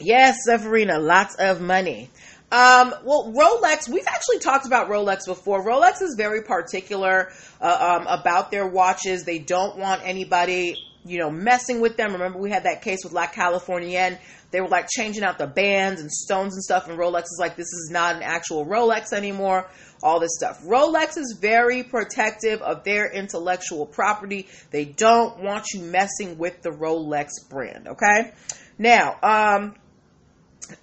yes 0.01 0.37
Zephyrina, 0.49 1.03
lots 1.03 1.35
of 1.35 1.61
money 1.61 2.11
um, 2.53 2.95
well, 3.05 3.33
Rolex, 3.33 3.89
we've 3.89 4.07
actually 4.07 4.39
talked 4.39 4.67
about 4.67 4.89
Rolex 4.89 5.27
before. 5.27 5.65
Rolex 5.65 6.01
is 6.01 6.15
very 6.17 6.43
particular 6.43 7.33
uh, 7.61 7.99
um, 8.01 8.07
about 8.07 8.53
their 8.53 8.69
watches. 8.69 9.25
They 9.25 9.41
don't 9.41 9.77
want 9.77 10.03
anybody 10.05 10.77
you 11.07 11.19
know, 11.19 11.31
messing 11.31 11.81
with 11.81 11.97
them. 11.97 12.13
Remember, 12.13 12.39
we 12.39 12.51
had 12.51 12.65
that 12.65 12.83
case 12.83 13.05
with 13.05 13.13
La 13.13 13.27
Californienne. 13.27 14.19
They 14.51 14.61
were 14.61 14.69
like 14.69 14.89
changing 14.89 15.25
out 15.25 15.39
the 15.39 15.47
bands 15.47 16.01
and 16.01 16.11
stones 16.11 16.55
and 16.55 16.63
stuff, 16.63 16.89
and 16.89 16.99
Rolex 16.99 17.25
is 17.25 17.39
like, 17.39 17.57
this 17.57 17.67
is 17.67 17.91
not 17.91 18.17
an 18.17 18.23
actual 18.23 18.65
Rolex 18.65 19.13
anymore. 19.13 19.69
All 20.03 20.21
this 20.21 20.33
stuff. 20.37 20.63
Rolex 20.63 21.17
is 21.17 21.39
very 21.41 21.83
protective 21.83 22.61
of 22.61 22.85
their 22.85 23.11
intellectual 23.11 23.87
property. 23.87 24.47
They 24.71 24.85
don't 24.85 25.43
want 25.43 25.67
you 25.73 25.81
messing 25.81 26.39
with 26.39 26.63
the 26.63 26.71
Rolex 26.71 27.29
brand, 27.49 27.89
okay? 27.89 28.33
Now, 28.79 29.17
um, 29.23 29.75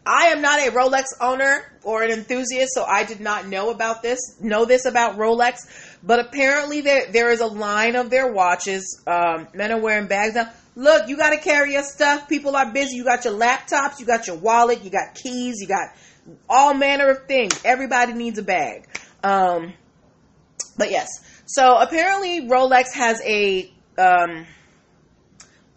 I 0.05 0.27
am 0.27 0.41
not 0.41 0.59
a 0.59 0.71
Rolex 0.71 1.05
owner 1.19 1.63
or 1.83 2.03
an 2.03 2.11
enthusiast, 2.11 2.73
so 2.73 2.83
I 2.83 3.03
did 3.03 3.19
not 3.19 3.47
know 3.47 3.69
about 3.69 4.01
this, 4.01 4.19
know 4.39 4.65
this 4.65 4.85
about 4.85 5.17
Rolex. 5.17 5.57
But 6.05 6.19
apparently, 6.19 6.81
there 6.81 7.11
there 7.11 7.31
is 7.31 7.39
a 7.39 7.47
line 7.47 7.95
of 7.95 8.09
their 8.09 8.31
watches. 8.31 9.01
Um, 9.07 9.47
men 9.53 9.71
are 9.71 9.79
wearing 9.79 10.07
bags 10.07 10.35
now. 10.35 10.51
Look, 10.75 11.07
you 11.07 11.15
got 11.17 11.29
to 11.29 11.37
carry 11.37 11.73
your 11.73 11.83
stuff. 11.83 12.27
People 12.27 12.55
are 12.55 12.71
busy. 12.71 12.97
You 12.97 13.03
got 13.05 13.25
your 13.25 13.35
laptops, 13.35 13.99
you 13.99 14.05
got 14.05 14.27
your 14.27 14.35
wallet, 14.35 14.83
you 14.83 14.89
got 14.89 15.15
keys, 15.15 15.57
you 15.59 15.67
got 15.67 15.89
all 16.49 16.73
manner 16.73 17.09
of 17.09 17.25
things. 17.25 17.61
Everybody 17.63 18.13
needs 18.13 18.37
a 18.37 18.43
bag. 18.43 18.87
Um, 19.23 19.73
but 20.77 20.89
yes, 20.89 21.07
so 21.45 21.77
apparently 21.77 22.47
Rolex 22.47 22.93
has 22.93 23.21
a 23.23 23.71
um, 23.97 24.45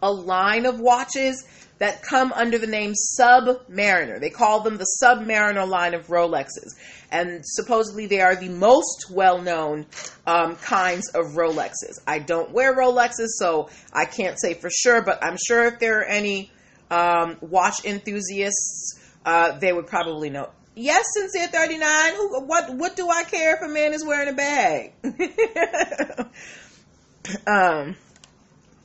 a 0.01 0.11
line 0.11 0.65
of 0.65 0.79
watches 0.79 1.45
that 1.79 2.01
come 2.01 2.33
under 2.33 2.57
the 2.57 2.67
name 2.67 2.93
Submariner. 3.19 4.19
They 4.19 4.29
call 4.29 4.61
them 4.61 4.77
the 4.77 4.87
Submariner 5.01 5.67
line 5.67 5.93
of 5.93 6.07
Rolexes. 6.07 6.75
And 7.11 7.41
supposedly 7.43 8.07
they 8.07 8.21
are 8.21 8.35
the 8.35 8.49
most 8.49 9.11
well 9.11 9.41
known 9.41 9.85
um, 10.25 10.55
kinds 10.57 11.09
of 11.09 11.35
Rolexes. 11.35 11.99
I 12.05 12.19
don't 12.19 12.51
wear 12.51 12.75
Rolexes, 12.75 13.29
so 13.37 13.69
I 13.93 14.05
can't 14.05 14.39
say 14.39 14.53
for 14.53 14.69
sure, 14.69 15.01
but 15.01 15.23
I'm 15.23 15.37
sure 15.37 15.65
if 15.65 15.79
there 15.79 15.99
are 15.99 16.05
any 16.05 16.51
um, 16.89 17.37
watch 17.41 17.85
enthusiasts, 17.85 18.99
uh, 19.25 19.57
they 19.59 19.71
would 19.71 19.87
probably 19.87 20.29
know 20.29 20.49
Yes, 20.79 21.05
sincere 21.11 21.47
thirty 21.47 21.79
nine. 21.79 22.13
Who? 22.13 22.45
What? 22.45 22.71
What 22.75 22.95
do 22.95 23.09
I 23.09 23.23
care 23.23 23.55
if 23.55 23.63
a 23.63 23.67
man 23.67 23.93
is 23.93 24.05
wearing 24.05 24.29
a 24.29 24.33
bag? 24.33 24.93
um. 27.47 27.95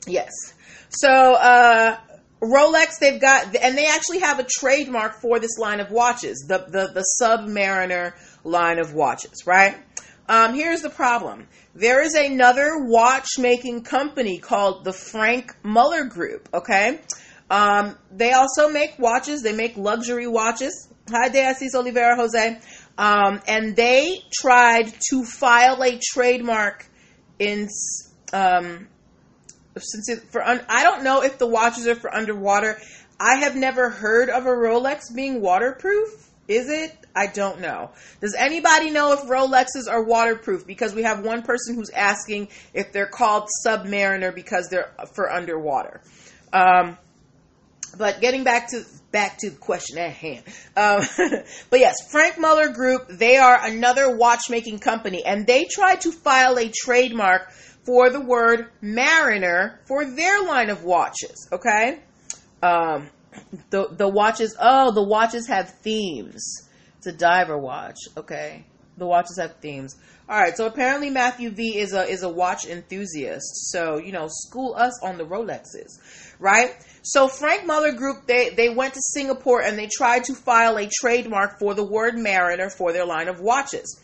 Yes. 0.07 0.31
So, 0.89 1.07
uh, 1.07 1.97
Rolex, 2.43 2.99
they've 2.99 3.21
got, 3.21 3.55
and 3.55 3.77
they 3.77 3.87
actually 3.87 4.19
have 4.19 4.39
a 4.39 4.43
trademark 4.43 5.21
for 5.21 5.39
this 5.39 5.57
line 5.57 5.79
of 5.79 5.91
watches, 5.91 6.45
the 6.47 6.59
the, 6.59 6.91
the 6.93 7.05
Submariner 7.21 8.13
line 8.43 8.79
of 8.79 8.93
watches, 8.93 9.45
right? 9.45 9.77
Um, 10.27 10.53
here's 10.53 10.81
the 10.81 10.89
problem. 10.89 11.47
There 11.75 12.01
is 12.01 12.15
another 12.15 12.69
watchmaking 12.79 13.83
company 13.83 14.39
called 14.39 14.83
the 14.83 14.93
Franck 14.93 15.55
Muller 15.63 16.05
Group. 16.05 16.49
Okay, 16.53 16.99
um, 17.49 17.97
they 18.11 18.33
also 18.33 18.69
make 18.69 18.99
watches. 18.99 19.41
They 19.41 19.53
make 19.53 19.77
luxury 19.77 20.27
watches. 20.27 20.89
Hi, 21.09 21.29
De 21.29 21.41
Assis 21.41 21.75
Oliveira 21.75 22.15
Jose. 22.15 22.59
Um, 22.97 23.41
and 23.47 23.75
they 23.75 24.19
tried 24.33 24.93
to 25.09 25.23
file 25.23 25.81
a 25.83 25.99
trademark 25.99 26.85
in 27.39 27.67
um, 28.31 28.87
since 29.77 30.09
it, 30.09 30.31
for 30.31 30.43
un, 30.43 30.61
I 30.69 30.83
don't 30.83 31.03
know 31.03 31.23
if 31.23 31.37
the 31.37 31.47
watches 31.47 31.87
are 31.87 31.95
for 31.95 32.13
underwater. 32.13 32.77
I 33.19 33.37
have 33.37 33.55
never 33.55 33.89
heard 33.89 34.29
of 34.29 34.45
a 34.45 34.49
Rolex 34.49 35.13
being 35.13 35.41
waterproof. 35.41 36.29
Is 36.47 36.69
it? 36.69 36.95
I 37.15 37.27
don't 37.27 37.61
know. 37.61 37.91
Does 38.19 38.35
anybody 38.35 38.89
know 38.89 39.13
if 39.13 39.21
Rolexes 39.21 39.89
are 39.89 40.03
waterproof? 40.03 40.67
Because 40.67 40.93
we 40.93 41.03
have 41.03 41.23
one 41.23 41.43
person 41.43 41.75
who's 41.75 41.89
asking 41.91 42.49
if 42.73 42.91
they're 42.91 43.07
called 43.07 43.47
Submariner 43.65 44.33
because 44.33 44.67
they're 44.69 44.91
for 45.13 45.31
underwater. 45.31 46.01
Um, 46.51 46.97
but 47.97 48.19
getting 48.19 48.43
back 48.43 48.69
to 48.71 48.83
back 49.11 49.37
to 49.37 49.51
the 49.51 49.55
question 49.55 49.99
at 49.99 50.11
hand. 50.11 50.43
Um, 50.75 51.03
but 51.69 51.79
yes, 51.79 51.95
Franck 52.09 52.39
Muller 52.39 52.69
Group, 52.69 53.07
they 53.07 53.37
are 53.37 53.63
another 53.63 54.15
watchmaking 54.15 54.79
company, 54.79 55.23
and 55.23 55.45
they 55.45 55.65
tried 55.71 56.01
to 56.01 56.11
file 56.11 56.57
a 56.57 56.69
trademark 56.69 57.53
for 57.85 58.09
the 58.09 58.21
word 58.21 58.69
mariner 58.81 59.79
for 59.85 60.05
their 60.05 60.43
line 60.43 60.69
of 60.69 60.83
watches. 60.83 61.47
Okay, 61.51 61.99
um, 62.61 63.09
the 63.69 63.87
the 63.89 64.07
watches. 64.07 64.55
Oh, 64.59 64.91
the 64.91 65.03
watches 65.03 65.47
have 65.47 65.69
themes. 65.81 66.69
It's 66.97 67.07
a 67.07 67.11
diver 67.11 67.57
watch. 67.57 67.97
Okay, 68.17 68.65
the 68.97 69.05
watches 69.05 69.37
have 69.39 69.55
themes. 69.57 69.95
All 70.29 70.39
right, 70.39 70.55
so 70.55 70.65
apparently 70.65 71.09
Matthew 71.09 71.49
V 71.49 71.77
is 71.77 71.93
a 71.93 72.07
is 72.07 72.23
a 72.23 72.29
watch 72.29 72.65
enthusiast. 72.65 73.71
So 73.71 73.97
you 73.97 74.11
know, 74.13 74.27
school 74.29 74.75
us 74.75 75.03
on 75.03 75.17
the 75.17 75.25
Rolexes, 75.25 75.99
right? 76.39 76.73
So 77.01 77.27
Franck 77.27 77.65
Muller 77.65 77.91
Group 77.91 78.25
they 78.25 78.49
they 78.49 78.69
went 78.69 78.93
to 78.93 79.01
Singapore 79.01 79.61
and 79.61 79.77
they 79.77 79.89
tried 79.93 80.23
to 80.25 80.33
file 80.33 80.77
a 80.77 80.87
trademark 80.87 81.59
for 81.59 81.73
the 81.73 81.83
word 81.83 82.17
mariner 82.17 82.69
for 82.69 82.93
their 82.93 83.05
line 83.05 83.27
of 83.27 83.41
watches. 83.41 83.99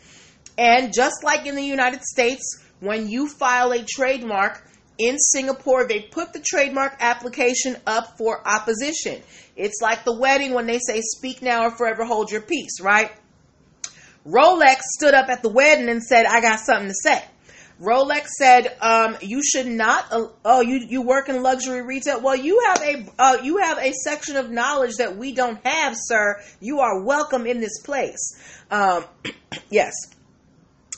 And 0.58 0.92
just 0.92 1.24
like 1.24 1.46
in 1.46 1.54
the 1.54 1.64
United 1.64 2.02
States, 2.02 2.42
when 2.80 3.08
you 3.08 3.28
file 3.28 3.72
a 3.72 3.84
trademark 3.84 4.66
in 4.98 5.18
Singapore, 5.18 5.86
they 5.86 6.00
put 6.00 6.32
the 6.32 6.40
trademark 6.40 6.96
application 7.00 7.76
up 7.86 8.18
for 8.18 8.46
opposition. 8.46 9.22
It's 9.56 9.80
like 9.80 10.04
the 10.04 10.18
wedding 10.18 10.52
when 10.52 10.66
they 10.66 10.78
say, 10.78 11.00
speak 11.00 11.42
now 11.42 11.66
or 11.66 11.70
forever 11.70 12.04
hold 12.04 12.30
your 12.30 12.42
peace, 12.42 12.80
right? 12.80 13.10
Rolex 14.26 14.80
stood 14.96 15.14
up 15.14 15.28
at 15.28 15.42
the 15.42 15.48
wedding 15.48 15.88
and 15.88 16.02
said, 16.02 16.26
I 16.26 16.40
got 16.40 16.60
something 16.60 16.88
to 16.88 16.94
say. 17.02 17.22
Rolex 17.80 18.26
said, 18.26 18.76
um, 18.82 19.16
"You 19.22 19.42
should 19.42 19.66
not. 19.66 20.12
Uh, 20.12 20.26
oh, 20.44 20.60
you 20.60 20.84
you 20.86 21.00
work 21.00 21.30
in 21.30 21.42
luxury 21.42 21.80
retail. 21.80 22.20
Well, 22.20 22.36
you 22.36 22.62
have 22.66 22.82
a 22.82 23.06
uh, 23.18 23.36
you 23.42 23.56
have 23.56 23.78
a 23.78 23.92
section 23.92 24.36
of 24.36 24.50
knowledge 24.50 24.96
that 24.98 25.16
we 25.16 25.32
don't 25.32 25.58
have, 25.66 25.94
sir. 25.96 26.42
You 26.60 26.80
are 26.80 27.02
welcome 27.02 27.46
in 27.46 27.58
this 27.58 27.80
place. 27.80 28.38
Um, 28.70 29.06
yes, 29.70 29.94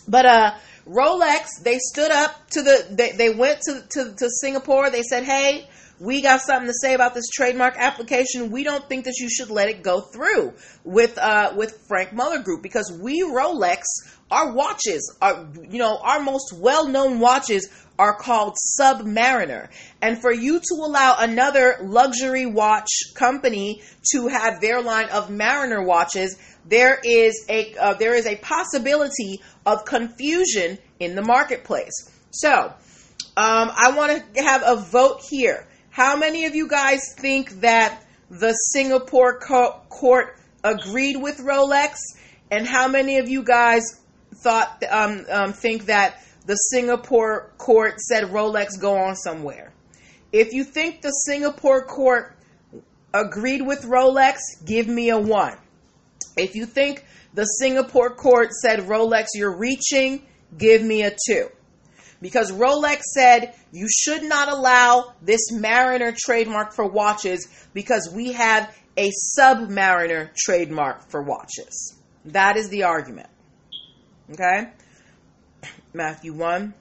but 0.09 0.27
uh, 0.27 0.55
Rolex, 0.87 1.63
they 1.63 1.79
stood 1.79 2.11
up 2.11 2.49
to 2.51 2.63
the, 2.63 2.87
they, 2.91 3.13
they 3.13 3.31
went 3.31 3.61
to, 3.63 3.83
to, 3.91 4.15
to 4.15 4.31
Singapore. 4.41 4.91
They 4.91 5.03
said, 5.03 5.25
hey, 5.25 5.69
we 6.03 6.21
got 6.21 6.41
something 6.41 6.67
to 6.67 6.75
say 6.75 6.95
about 6.95 7.15
this 7.15 7.29
trademark 7.29 7.77
application. 7.77 8.51
We 8.51 8.65
don't 8.65 8.89
think 8.89 9.05
that 9.05 9.15
you 9.19 9.31
should 9.31 9.51
let 9.51 9.69
it 9.69 9.85
go 9.85 10.01
through 10.01 10.53
with 10.83 11.17
uh, 11.17 11.53
with 11.57 11.79
Franck 11.87 12.13
Muller 12.13 12.43
Group 12.43 12.61
because 12.61 12.93
we 13.01 13.23
Rolex, 13.23 13.83
our 14.29 14.53
watches 14.53 15.17
are 15.23 15.47
you 15.71 15.79
know 15.79 15.99
our 16.03 16.21
most 16.21 16.55
well 16.55 16.89
known 16.89 17.21
watches 17.21 17.69
are 18.01 18.17
called 18.17 18.57
Submariner, 18.81 19.69
and 20.01 20.21
for 20.21 20.33
you 20.33 20.59
to 20.59 20.75
allow 20.75 21.17
another 21.21 21.77
luxury 21.83 22.47
watch 22.47 22.91
company 23.15 23.83
to 24.13 24.27
have 24.27 24.61
their 24.61 24.83
line 24.83 25.09
of 25.11 25.31
Mariner 25.31 25.85
watches, 25.85 26.37
there 26.65 26.99
is 27.05 27.45
a 27.49 27.77
uh, 27.77 27.95
there 27.95 28.15
is 28.15 28.27
a 28.27 28.35
possibility 28.37 29.41
of 29.67 29.85
confusion 29.85 30.79
in 30.99 31.15
the 31.15 31.23
marketplace. 31.23 32.11
So, 32.31 32.73
um, 33.37 33.71
I 33.75 33.93
want 33.97 34.35
to 34.35 34.43
have 34.43 34.63
a 34.65 34.77
vote 34.77 35.21
here. 35.29 35.67
How 35.91 36.17
many 36.17 36.47
of 36.47 36.55
you 36.55 36.69
guys 36.69 37.01
think 37.19 37.61
that 37.61 38.03
the 38.31 38.53
Singapore 38.53 39.39
co- 39.39 39.81
court 39.89 40.39
agreed 40.65 41.17
with 41.17 41.39
Rolex, 41.39 41.97
and 42.51 42.67
how 42.67 42.89
many 42.89 43.19
of 43.19 43.29
you 43.29 43.43
guys 43.43 43.83
thought 44.37 44.83
um, 44.91 45.25
um, 45.31 45.53
think 45.53 45.87
that 45.87 46.23
the 46.47 46.55
Singapore 46.55 47.53
court 47.59 48.01
said 48.01 48.25
Rolex 48.25 48.81
go 48.81 48.97
on 48.97 49.17
somewhere? 49.17 49.73
If 50.33 50.53
you 50.53 50.65
think 50.65 51.03
the 51.03 51.11
Singapore 51.11 51.85
court 51.85 52.37
agreed 53.13 53.63
with 53.63 53.83
Rolex, 53.83 54.39
give 54.65 54.89
me 54.89 55.11
a 55.11 55.19
one. 55.19 55.57
If 56.37 56.55
you 56.55 56.67
think 56.67 57.05
the 57.35 57.45
Singapore 57.45 58.15
court 58.15 58.53
said, 58.53 58.81
Rolex, 58.81 59.29
you're 59.35 59.57
reaching, 59.57 60.27
give 60.57 60.83
me 60.83 61.03
a 61.03 61.11
two. 61.11 61.49
Because 62.21 62.53
Rolex 62.53 63.01
said 63.15 63.55
you 63.73 63.89
should 63.91 64.23
not 64.23 64.51
allow 64.51 65.15
this 65.23 65.51
Mariner 65.51 66.15
trademark 66.17 66.73
for 66.73 66.87
watches 66.87 67.49
because 67.75 68.11
we 68.15 68.33
have 68.33 68.73
a 68.97 69.11
Submariner 69.39 70.31
trademark 70.37 71.11
for 71.11 71.23
watches. 71.23 71.97
That 72.27 72.57
is 72.57 72.69
the 72.69 72.85
argument. 72.85 73.29
Okay? 74.31 74.69
Matthew 75.93 76.33
1. 76.33 76.75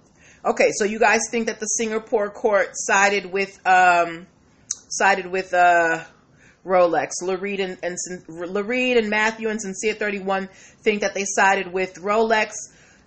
Okay, 0.44 0.72
so 0.74 0.86
you 0.86 1.00
guys 1.00 1.22
think 1.30 1.48
that 1.48 1.60
the 1.60 1.68
Singapore 1.68 2.30
court 2.30 2.70
sided 2.74 3.32
with 3.32 3.60
um 3.66 4.26
sided 4.90 5.28
with 5.28 5.54
uh 5.54 6.04
Rolex. 6.65 7.10
Lareed 7.24 7.60
and, 7.60 7.78
and 7.84 7.97
Lareed 8.28 8.97
and 8.97 9.10
Matthew 9.10 9.50
and 9.50 9.62
Sincere 9.62 9.93
31 9.93 10.50
think 10.84 11.02
that 11.02 11.13
they 11.13 11.26
sided 11.26 11.71
with 11.71 11.95
Rolex. 11.95 12.54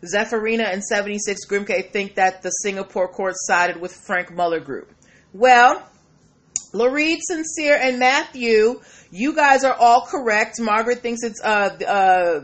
Zephyrina 0.04 0.70
and 0.70 0.84
76 0.84 1.46
Grimke 1.46 1.90
think 1.90 2.16
that 2.16 2.42
the 2.42 2.50
Singapore 2.50 3.08
court 3.08 3.34
sided 3.36 3.80
with 3.80 3.92
Franck 3.92 4.32
Muller 4.32 4.60
Group. 4.60 4.92
Well, 5.32 5.82
Lareed, 6.74 7.20
Sincere, 7.22 7.78
and 7.80 7.98
Matthew, 7.98 8.80
you 9.10 9.34
guys 9.34 9.64
are 9.64 9.74
all 9.74 10.06
correct. 10.06 10.60
Margaret 10.60 11.00
thinks 11.00 11.22
it's 11.22 11.40
uh, 11.42 11.78
uh, 11.86 12.40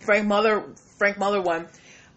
Franck 0.00 0.26
Muller, 0.26 0.74
Franck 0.98 1.18
Muller 1.18 1.42
one. 1.42 1.68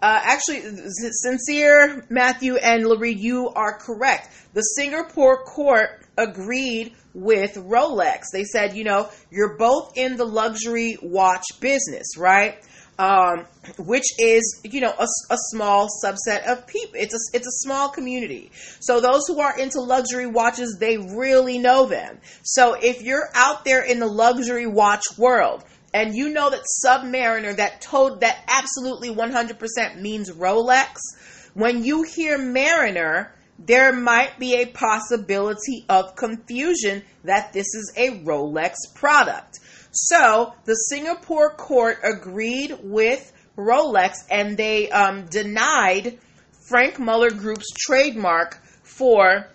Uh, 0.01 0.19
actually, 0.23 0.61
Sincere, 0.89 2.05
Matthew, 2.09 2.55
and 2.55 2.83
Lareed, 2.85 3.19
you 3.19 3.49
are 3.49 3.77
correct. 3.77 4.29
The 4.53 4.61
Singapore 4.61 5.43
court 5.43 6.05
agreed 6.17 6.93
with 7.13 7.55
Rolex. 7.55 8.25
They 8.33 8.43
said, 8.43 8.75
you 8.75 8.83
know, 8.83 9.09
you're 9.29 9.57
both 9.57 9.93
in 9.95 10.17
the 10.17 10.25
luxury 10.25 10.97
watch 11.01 11.45
business, 11.59 12.17
right? 12.17 12.63
Um, 12.97 13.45
which 13.79 14.05
is, 14.19 14.61
you 14.63 14.81
know, 14.81 14.93
a, 14.97 15.07
a, 15.31 15.37
small 15.49 15.87
subset 16.03 16.45
of 16.45 16.67
people. 16.67 16.95
It's 16.95 17.13
a, 17.15 17.37
it's 17.37 17.47
a 17.47 17.67
small 17.67 17.89
community. 17.89 18.51
So 18.79 18.99
those 18.99 19.23
who 19.27 19.39
are 19.39 19.57
into 19.57 19.79
luxury 19.79 20.27
watches, 20.27 20.77
they 20.79 20.97
really 20.97 21.57
know 21.57 21.87
them. 21.87 22.19
So 22.43 22.73
if 22.73 23.01
you're 23.01 23.29
out 23.33 23.65
there 23.65 23.81
in 23.81 23.99
the 23.99 24.07
luxury 24.07 24.67
watch 24.67 25.03
world, 25.17 25.63
and 25.93 26.15
you 26.15 26.29
know 26.29 26.49
that 26.49 26.63
Submariner, 26.85 27.55
that 27.57 27.81
toad, 27.81 28.21
that 28.21 28.43
absolutely 28.47 29.09
100% 29.09 29.99
means 29.99 30.31
Rolex. 30.31 30.97
When 31.53 31.83
you 31.83 32.03
hear 32.03 32.37
Mariner, 32.37 33.33
there 33.59 33.93
might 33.93 34.39
be 34.39 34.55
a 34.55 34.65
possibility 34.67 35.85
of 35.89 36.15
confusion 36.15 37.03
that 37.23 37.53
this 37.53 37.75
is 37.75 37.93
a 37.97 38.19
Rolex 38.23 38.75
product. 38.95 39.59
So 39.91 40.53
the 40.65 40.75
Singapore 40.75 41.53
court 41.53 41.99
agreed 42.03 42.77
with 42.81 43.31
Rolex 43.57 44.15
and 44.29 44.57
they 44.57 44.89
um, 44.89 45.25
denied 45.25 46.19
Franck 46.67 46.99
Muller 46.99 47.29
Group's 47.31 47.69
trademark 47.77 48.57
for 48.83 49.47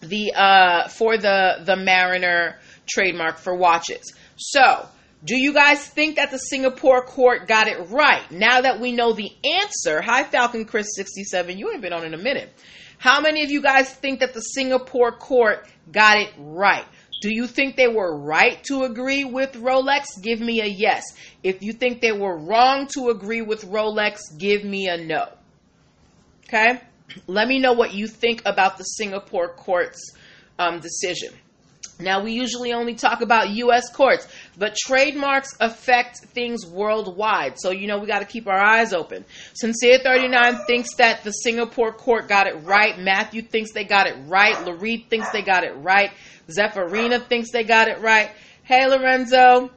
the 0.00 0.32
uh, 0.34 0.88
for 0.88 1.16
the 1.16 1.62
the 1.64 1.76
Mariner 1.76 2.58
trademark 2.86 3.38
for 3.38 3.54
watches. 3.54 4.12
So 4.36 4.88
do 5.24 5.36
you 5.36 5.52
guys 5.52 5.86
think 5.86 6.16
that 6.16 6.30
the 6.30 6.38
Singapore 6.38 7.04
court 7.04 7.46
got 7.46 7.68
it 7.68 7.90
right? 7.90 8.28
Now 8.30 8.62
that 8.62 8.80
we 8.80 8.92
know 8.92 9.12
the 9.12 9.30
answer, 9.44 10.00
hi 10.00 10.24
Falcon 10.24 10.64
Chris 10.64 10.88
67, 10.96 11.58
you 11.58 11.70
ain't 11.70 11.80
been 11.80 11.92
on 11.92 12.04
in 12.04 12.14
a 12.14 12.18
minute. 12.18 12.52
How 12.98 13.20
many 13.20 13.42
of 13.42 13.50
you 13.50 13.62
guys 13.62 13.92
think 13.92 14.20
that 14.20 14.34
the 14.34 14.40
Singapore 14.40 15.12
court 15.12 15.66
got 15.90 16.18
it 16.18 16.32
right? 16.38 16.84
Do 17.20 17.32
you 17.32 17.46
think 17.46 17.76
they 17.76 17.86
were 17.86 18.16
right 18.16 18.62
to 18.64 18.82
agree 18.82 19.24
with 19.24 19.52
Rolex? 19.52 20.20
Give 20.20 20.40
me 20.40 20.60
a 20.60 20.66
yes. 20.66 21.04
If 21.44 21.62
you 21.62 21.72
think 21.72 22.00
they 22.00 22.10
were 22.10 22.36
wrong 22.36 22.88
to 22.94 23.10
agree 23.10 23.42
with 23.42 23.64
Rolex, 23.64 24.36
give 24.36 24.64
me 24.64 24.88
a 24.88 24.96
no. 24.96 25.28
Okay? 26.48 26.80
Let 27.28 27.46
me 27.46 27.60
know 27.60 27.74
what 27.74 27.94
you 27.94 28.08
think 28.08 28.42
about 28.44 28.76
the 28.76 28.84
Singapore 28.84 29.54
court's 29.54 30.14
um, 30.58 30.80
decision. 30.80 31.32
Now, 32.02 32.22
we 32.22 32.32
usually 32.32 32.72
only 32.72 32.94
talk 32.94 33.20
about 33.20 33.50
U.S. 33.50 33.90
courts, 33.92 34.26
but 34.58 34.76
trademarks 34.76 35.56
affect 35.60 36.18
things 36.18 36.66
worldwide. 36.66 37.58
So, 37.58 37.70
you 37.70 37.86
know, 37.86 37.98
we 37.98 38.06
got 38.06 38.20
to 38.20 38.24
keep 38.24 38.46
our 38.46 38.58
eyes 38.58 38.92
open. 38.92 39.24
Sincere 39.54 39.98
39 40.02 40.64
thinks 40.66 40.94
that 40.96 41.24
the 41.24 41.30
Singapore 41.30 41.92
court 41.92 42.28
got 42.28 42.46
it 42.46 42.62
right. 42.64 42.98
Matthew 42.98 43.42
thinks 43.42 43.72
they 43.72 43.84
got 43.84 44.06
it 44.06 44.16
right. 44.26 44.54
Lareed 44.56 45.08
thinks 45.08 45.30
they 45.30 45.42
got 45.42 45.64
it 45.64 45.74
right. 45.76 46.10
Zephyrina 46.48 47.24
thinks 47.26 47.50
they 47.52 47.64
got 47.64 47.88
it 47.88 48.00
right. 48.00 48.30
Hey, 48.64 48.86
Lorenzo. 48.86 49.70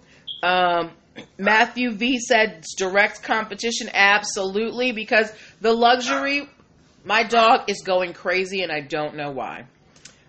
Um, 0.43 0.91
Matthew 1.37 1.91
V 1.91 2.19
said 2.19 2.65
direct 2.77 3.23
competition. 3.23 3.89
Absolutely. 3.93 4.91
Because 4.91 5.31
the 5.61 5.73
luxury, 5.73 6.49
my 7.03 7.23
dog 7.23 7.69
is 7.69 7.81
going 7.83 8.13
crazy 8.13 8.61
and 8.61 8.71
I 8.71 8.81
don't 8.81 9.15
know 9.15 9.31
why 9.31 9.65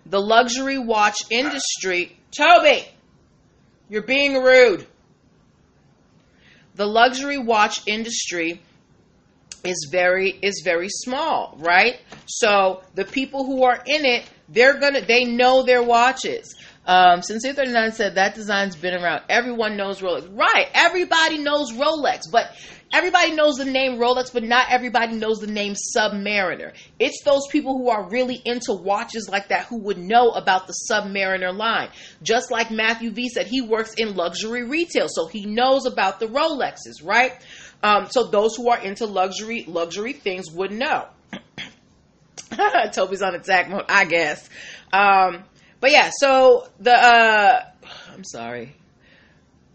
the 0.09 0.19
luxury 0.19 0.77
watch 0.77 1.17
industry. 1.29 2.17
Toby, 2.37 2.87
you're 3.89 4.03
being 4.03 4.41
rude. 4.41 4.85
The 6.75 6.85
luxury 6.85 7.37
watch 7.37 7.81
industry 7.87 8.61
is 9.63 9.89
very 9.91 10.29
is 10.29 10.61
very 10.63 10.89
small, 10.89 11.55
right? 11.59 11.99
So 12.27 12.83
the 12.95 13.05
people 13.05 13.45
who 13.45 13.63
are 13.63 13.81
in 13.85 14.05
it, 14.05 14.29
they're 14.49 14.79
gonna 14.79 15.01
they 15.01 15.23
know 15.23 15.63
their 15.63 15.83
watches. 15.83 16.55
Um, 16.85 17.21
Sincere 17.21 17.53
39 17.53 17.91
said 17.91 18.15
that 18.15 18.33
design's 18.33 18.77
been 18.77 18.93
around. 18.93 19.23
Everyone 19.27 19.75
knows 19.75 19.99
Rolex. 19.99 20.29
Right. 20.33 20.67
Everybody 20.73 21.37
knows 21.37 21.73
Rolex, 21.73 22.21
but 22.31 22.55
everybody 22.91 23.33
knows 23.33 23.55
the 23.55 23.65
name 23.65 23.97
Rolex, 23.97 24.31
but 24.31 24.43
not 24.43 24.67
everybody 24.69 25.15
knows 25.15 25.39
the 25.39 25.47
name 25.47 25.75
Submariner. 25.95 26.73
It's 26.99 27.21
those 27.23 27.47
people 27.47 27.77
who 27.77 27.89
are 27.89 28.07
really 28.09 28.41
into 28.43 28.73
watches 28.73 29.29
like 29.29 29.49
that 29.49 29.65
who 29.65 29.77
would 29.79 29.97
know 29.97 30.31
about 30.31 30.67
the 30.67 30.73
Submariner 30.89 31.55
line. 31.55 31.89
Just 32.21 32.51
like 32.51 32.71
Matthew 32.71 33.11
V 33.11 33.29
said, 33.29 33.47
he 33.47 33.61
works 33.61 33.93
in 33.95 34.15
luxury 34.15 34.63
retail, 34.63 35.07
so 35.09 35.27
he 35.27 35.45
knows 35.45 35.85
about 35.85 36.19
the 36.19 36.27
Rolexes, 36.27 37.03
right? 37.03 37.33
Um, 37.83 38.07
so 38.09 38.27
those 38.27 38.55
who 38.55 38.69
are 38.69 38.79
into 38.79 39.05
luxury 39.05 39.65
luxury 39.67 40.13
things 40.13 40.49
would 40.51 40.71
know. 40.71 41.07
Toby's 42.91 43.21
on 43.21 43.35
attack 43.35 43.69
mode, 43.69 43.85
I 43.89 44.05
guess. 44.05 44.49
Um, 44.91 45.43
but 45.79 45.91
yeah, 45.91 46.09
so 46.17 46.67
the 46.79 46.93
uh, 46.93 47.65
I'm 48.13 48.23
sorry. 48.23 48.75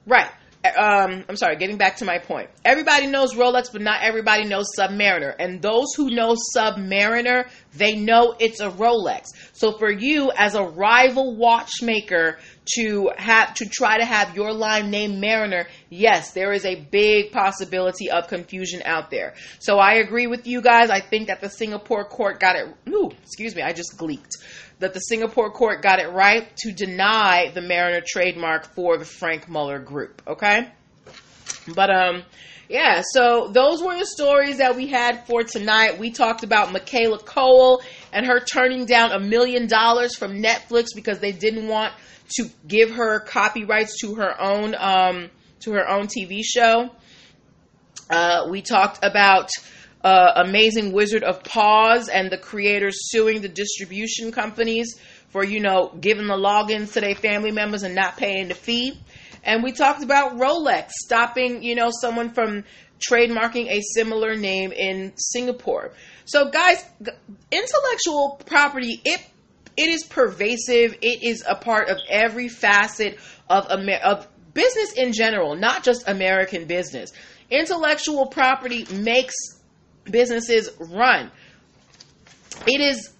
Right 0.04 0.30
um, 0.64 1.24
I'm 1.28 1.36
sorry, 1.36 1.56
getting 1.56 1.76
back 1.76 1.96
to 1.96 2.04
my 2.04 2.18
point. 2.18 2.48
Everybody 2.64 3.06
knows 3.06 3.34
Rolex, 3.34 3.72
but 3.72 3.82
not 3.82 4.02
everybody 4.02 4.44
knows 4.44 4.66
Submariner. 4.78 5.34
And 5.38 5.60
those 5.60 5.94
who 5.96 6.10
know 6.10 6.36
Submariner, 6.56 7.48
they 7.74 7.96
know 7.96 8.36
it's 8.38 8.60
a 8.60 8.70
Rolex. 8.70 9.26
So 9.52 9.72
for 9.72 9.90
you 9.90 10.30
as 10.36 10.54
a 10.54 10.62
rival 10.62 11.36
watchmaker 11.36 12.38
to 12.76 13.10
have 13.16 13.54
to 13.54 13.68
try 13.68 13.98
to 13.98 14.04
have 14.04 14.36
your 14.36 14.52
line 14.52 14.90
named 14.90 15.20
Mariner, 15.20 15.66
yes, 15.90 16.32
there 16.32 16.52
is 16.52 16.64
a 16.64 16.76
big 16.76 17.32
possibility 17.32 18.10
of 18.10 18.28
confusion 18.28 18.82
out 18.84 19.10
there. 19.10 19.34
So 19.58 19.78
I 19.78 19.94
agree 19.94 20.26
with 20.26 20.46
you 20.46 20.60
guys. 20.60 20.90
I 20.90 21.00
think 21.00 21.26
that 21.28 21.40
the 21.40 21.50
Singapore 21.50 22.04
court 22.04 22.40
got 22.40 22.56
it. 22.56 22.68
Ooh, 22.88 23.10
excuse 23.22 23.54
me, 23.56 23.62
I 23.62 23.72
just 23.72 23.96
gleeked 23.96 24.30
that 24.82 24.94
the 24.94 25.00
Singapore 25.00 25.50
court 25.50 25.80
got 25.80 26.00
it 26.00 26.08
right 26.08 26.54
to 26.58 26.72
deny 26.72 27.50
the 27.54 27.62
Mariner 27.62 28.02
trademark 28.04 28.74
for 28.74 28.98
the 28.98 29.04
Franck 29.04 29.48
Muller 29.48 29.78
group. 29.78 30.20
Okay? 30.26 30.68
But, 31.74 31.90
um, 31.90 32.24
yeah, 32.68 33.02
so 33.12 33.48
those 33.52 33.82
were 33.82 33.96
the 33.96 34.06
stories 34.06 34.58
that 34.58 34.74
we 34.76 34.88
had 34.88 35.26
for 35.26 35.44
tonight. 35.44 35.98
We 35.98 36.10
talked 36.10 36.42
about 36.42 36.72
Michaela 36.72 37.18
Coel 37.18 37.82
and 38.12 38.26
her 38.26 38.40
turning 38.40 38.86
down 38.86 39.12
a 39.12 39.20
million 39.20 39.68
dollars 39.68 40.16
from 40.16 40.42
Netflix 40.42 40.86
because 40.94 41.20
they 41.20 41.32
didn't 41.32 41.68
want 41.68 41.92
to 42.36 42.48
give 42.66 42.92
her 42.92 43.20
copyrights 43.20 44.00
to 44.00 44.14
her 44.16 44.40
own 44.40 44.74
um, 44.78 45.30
to 45.60 45.72
her 45.72 45.88
own 45.88 46.06
TV 46.06 46.42
show. 46.44 46.90
Uh, 48.10 48.46
we 48.50 48.62
talked 48.62 48.98
about 49.02 49.50
uh, 50.04 50.32
Amazing 50.36 50.92
Wizard 50.92 51.22
of 51.22 51.42
Paws 51.44 52.08
and 52.08 52.30
the 52.30 52.38
creators 52.38 53.10
suing 53.10 53.40
the 53.40 53.48
distribution 53.48 54.32
companies 54.32 54.98
for, 55.28 55.44
you 55.44 55.60
know, 55.60 55.92
giving 56.00 56.26
the 56.26 56.36
logins 56.36 56.92
to 56.92 57.00
their 57.00 57.14
family 57.14 57.52
members 57.52 57.82
and 57.82 57.94
not 57.94 58.16
paying 58.16 58.48
the 58.48 58.54
fee. 58.54 58.98
And 59.44 59.62
we 59.62 59.72
talked 59.72 60.02
about 60.02 60.36
Rolex 60.36 60.90
stopping, 60.90 61.62
you 61.62 61.74
know, 61.74 61.90
someone 62.00 62.30
from 62.30 62.64
trademarking 63.08 63.68
a 63.68 63.80
similar 63.94 64.36
name 64.36 64.72
in 64.72 65.12
Singapore. 65.16 65.92
So 66.24 66.50
guys, 66.50 66.84
intellectual 67.50 68.40
property, 68.46 69.00
it 69.04 69.20
it 69.76 69.88
is 69.88 70.04
pervasive. 70.04 70.96
It 71.00 71.22
is 71.22 71.44
a 71.48 71.54
part 71.54 71.88
of 71.88 71.98
every 72.08 72.48
facet 72.48 73.18
of 73.48 73.66
Amer- 73.70 74.00
of 74.02 74.28
business 74.54 74.92
in 74.92 75.12
general, 75.12 75.54
not 75.54 75.82
just 75.82 76.08
American 76.08 76.66
business. 76.66 77.12
Intellectual 77.50 78.26
property 78.26 78.86
makes 78.92 79.34
businesses 80.04 80.70
run. 80.78 81.30
It 82.66 82.80
is 82.80 83.12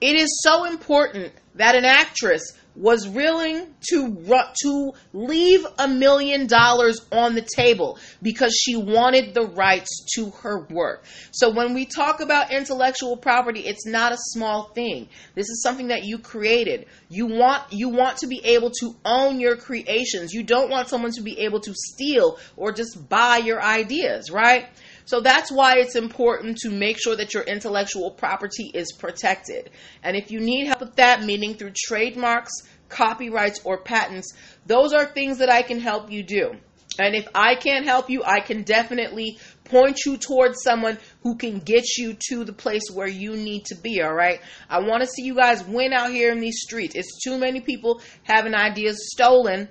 it 0.00 0.16
is 0.16 0.40
so 0.42 0.64
important 0.64 1.32
that 1.54 1.74
an 1.74 1.84
actress 1.84 2.52
was 2.76 3.06
willing 3.08 3.66
to 3.90 4.44
to 4.62 4.92
leave 5.12 5.66
a 5.78 5.86
million 5.86 6.46
dollars 6.46 7.00
on 7.12 7.34
the 7.34 7.46
table 7.56 7.98
because 8.22 8.52
she 8.54 8.76
wanted 8.76 9.34
the 9.34 9.46
rights 9.46 10.04
to 10.14 10.30
her 10.30 10.66
work. 10.70 11.04
So 11.30 11.50
when 11.50 11.74
we 11.74 11.84
talk 11.84 12.20
about 12.20 12.52
intellectual 12.52 13.16
property, 13.16 13.60
it's 13.60 13.86
not 13.86 14.12
a 14.12 14.16
small 14.18 14.70
thing. 14.74 15.08
This 15.34 15.48
is 15.48 15.62
something 15.62 15.88
that 15.88 16.04
you 16.04 16.18
created. 16.18 16.86
You 17.08 17.26
want 17.26 17.72
you 17.72 17.88
want 17.88 18.18
to 18.18 18.26
be 18.26 18.44
able 18.44 18.70
to 18.80 18.96
own 19.04 19.40
your 19.40 19.56
creations. 19.56 20.32
You 20.32 20.42
don't 20.42 20.70
want 20.70 20.88
someone 20.88 21.12
to 21.12 21.22
be 21.22 21.40
able 21.40 21.60
to 21.60 21.74
steal 21.74 22.38
or 22.56 22.72
just 22.72 23.08
buy 23.08 23.38
your 23.38 23.62
ideas, 23.62 24.30
right? 24.30 24.66
So 25.06 25.20
that's 25.20 25.52
why 25.52 25.76
it's 25.78 25.96
important 25.96 26.58
to 26.58 26.70
make 26.70 26.98
sure 26.98 27.16
that 27.16 27.34
your 27.34 27.42
intellectual 27.42 28.10
property 28.10 28.70
is 28.72 28.92
protected. 28.92 29.70
And 30.02 30.16
if 30.16 30.30
you 30.30 30.40
need 30.40 30.66
help 30.66 30.80
with 30.80 30.96
that, 30.96 31.22
meaning 31.22 31.54
through 31.54 31.72
trademarks, 31.76 32.52
copyrights, 32.88 33.60
or 33.64 33.78
patents, 33.78 34.32
those 34.66 34.92
are 34.92 35.04
things 35.04 35.38
that 35.38 35.50
I 35.50 35.62
can 35.62 35.80
help 35.80 36.10
you 36.10 36.22
do. 36.22 36.52
And 36.98 37.14
if 37.14 37.26
I 37.34 37.56
can't 37.56 37.84
help 37.84 38.08
you, 38.08 38.22
I 38.24 38.40
can 38.40 38.62
definitely 38.62 39.38
point 39.64 39.98
you 40.06 40.16
towards 40.16 40.62
someone 40.62 40.98
who 41.22 41.36
can 41.36 41.58
get 41.58 41.84
you 41.98 42.16
to 42.28 42.44
the 42.44 42.52
place 42.52 42.84
where 42.92 43.08
you 43.08 43.36
need 43.36 43.64
to 43.66 43.74
be, 43.74 44.00
all 44.00 44.14
right? 44.14 44.40
I 44.70 44.78
want 44.80 45.02
to 45.02 45.08
see 45.08 45.22
you 45.22 45.34
guys 45.34 45.64
win 45.64 45.92
out 45.92 46.12
here 46.12 46.30
in 46.30 46.40
these 46.40 46.60
streets. 46.60 46.94
It's 46.94 47.22
too 47.24 47.36
many 47.36 47.60
people 47.60 48.00
having 48.22 48.54
ideas 48.54 49.10
stolen 49.10 49.68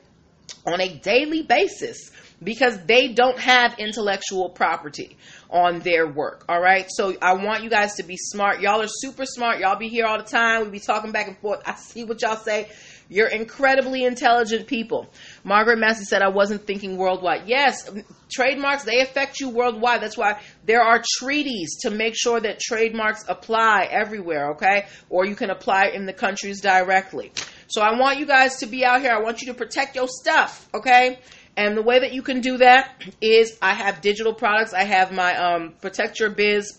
on 0.67 0.81
a 0.81 0.97
daily 0.99 1.43
basis 1.43 2.11
because 2.43 2.77
they 2.85 3.09
don't 3.09 3.39
have 3.39 3.79
intellectual 3.79 4.49
property 4.49 5.17
on 5.49 5.79
their 5.79 6.07
work. 6.07 6.45
All 6.49 6.59
right. 6.59 6.87
So 6.89 7.15
I 7.21 7.33
want 7.33 7.63
you 7.63 7.69
guys 7.69 7.95
to 7.95 8.03
be 8.03 8.17
smart. 8.17 8.61
Y'all 8.61 8.81
are 8.81 8.87
super 8.87 9.25
smart. 9.25 9.59
Y'all 9.59 9.77
be 9.77 9.89
here 9.89 10.05
all 10.05 10.17
the 10.17 10.23
time. 10.23 10.65
We 10.65 10.69
be 10.71 10.79
talking 10.79 11.11
back 11.11 11.27
and 11.27 11.37
forth. 11.37 11.61
I 11.65 11.75
see 11.75 12.03
what 12.03 12.21
y'all 12.21 12.37
say. 12.37 12.69
You're 13.09 13.27
incredibly 13.27 14.05
intelligent 14.05 14.65
people. 14.65 15.07
Margaret 15.43 15.77
Massey 15.77 16.05
said, 16.05 16.23
I 16.23 16.29
wasn't 16.29 16.65
thinking 16.65 16.97
worldwide. 16.97 17.43
Yes, 17.47 17.87
trademarks, 18.31 18.85
they 18.85 19.01
affect 19.01 19.39
you 19.39 19.49
worldwide. 19.49 20.01
That's 20.01 20.17
why 20.17 20.39
there 20.65 20.81
are 20.81 21.03
treaties 21.17 21.77
to 21.81 21.91
make 21.91 22.15
sure 22.17 22.39
that 22.39 22.59
trademarks 22.59 23.23
apply 23.27 23.87
everywhere, 23.91 24.51
okay? 24.53 24.87
Or 25.09 25.25
you 25.25 25.35
can 25.35 25.49
apply 25.49 25.89
in 25.93 26.05
the 26.05 26.13
countries 26.13 26.61
directly. 26.61 27.31
So 27.67 27.81
I 27.81 27.99
want 27.99 28.19
you 28.19 28.25
guys 28.25 28.57
to 28.57 28.65
be 28.65 28.85
out 28.85 29.01
here. 29.01 29.11
I 29.11 29.21
want 29.21 29.41
you 29.41 29.47
to 29.47 29.53
protect 29.53 29.95
your 29.95 30.07
stuff, 30.07 30.67
okay? 30.73 31.19
And 31.55 31.77
the 31.77 31.83
way 31.83 31.99
that 31.99 32.13
you 32.13 32.21
can 32.21 32.41
do 32.41 32.57
that 32.57 32.91
is 33.21 33.57
I 33.61 33.73
have 33.73 34.01
digital 34.01 34.33
products. 34.33 34.73
I 34.73 34.83
have 34.83 35.11
my 35.11 35.35
um, 35.35 35.73
Protect 35.81 36.19
Your 36.19 36.31
Biz, 36.31 36.71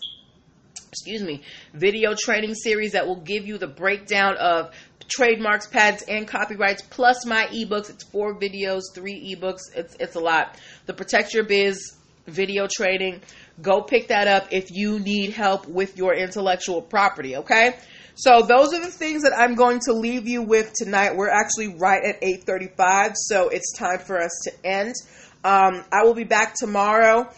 excuse 0.89 1.23
me, 1.23 1.43
video 1.73 2.13
training 2.13 2.55
series 2.55 2.91
that 2.91 3.07
will 3.07 3.21
give 3.21 3.47
you 3.47 3.57
the 3.57 3.67
breakdown 3.67 4.35
of 4.37 4.71
trademarks, 5.07 5.67
patents, 5.67 6.03
and 6.03 6.27
copyrights, 6.27 6.81
plus 6.81 7.25
my 7.25 7.45
ebooks. 7.47 7.89
It's 7.89 8.03
four 8.03 8.35
videos, 8.35 8.81
three 8.93 9.35
ebooks. 9.35 9.61
It's 9.75 9.95
it's 9.99 10.15
a 10.15 10.19
lot. 10.19 10.57
The 10.87 10.93
Protect 10.93 11.33
Your 11.33 11.45
Biz 11.45 11.95
video 12.27 12.67
training. 12.67 13.21
Go 13.61 13.81
pick 13.81 14.09
that 14.09 14.27
up 14.27 14.47
if 14.51 14.71
you 14.71 14.99
need 14.99 15.31
help 15.31 15.67
with 15.67 15.97
your 15.97 16.13
intellectual 16.13 16.81
property. 16.81 17.37
Okay. 17.37 17.75
So 18.15 18.41
those 18.41 18.73
are 18.73 18.79
the 18.79 18.91
things 18.91 19.23
that 19.23 19.33
I'm 19.37 19.55
going 19.55 19.79
to 19.85 19.93
leave 19.93 20.27
you 20.27 20.41
with 20.41 20.71
tonight. 20.73 21.15
We're 21.15 21.29
actually 21.29 21.75
right 21.77 22.01
at 22.03 22.21
8:35, 22.21 23.13
so 23.15 23.49
it's 23.49 23.73
time 23.77 23.99
for 23.99 24.21
us 24.21 24.31
to 24.45 24.65
end. 24.65 24.95
Um, 25.43 25.83
I 25.91 26.03
will 26.03 26.13
be 26.13 26.23
back 26.23 26.55
tomorrow 26.57 27.29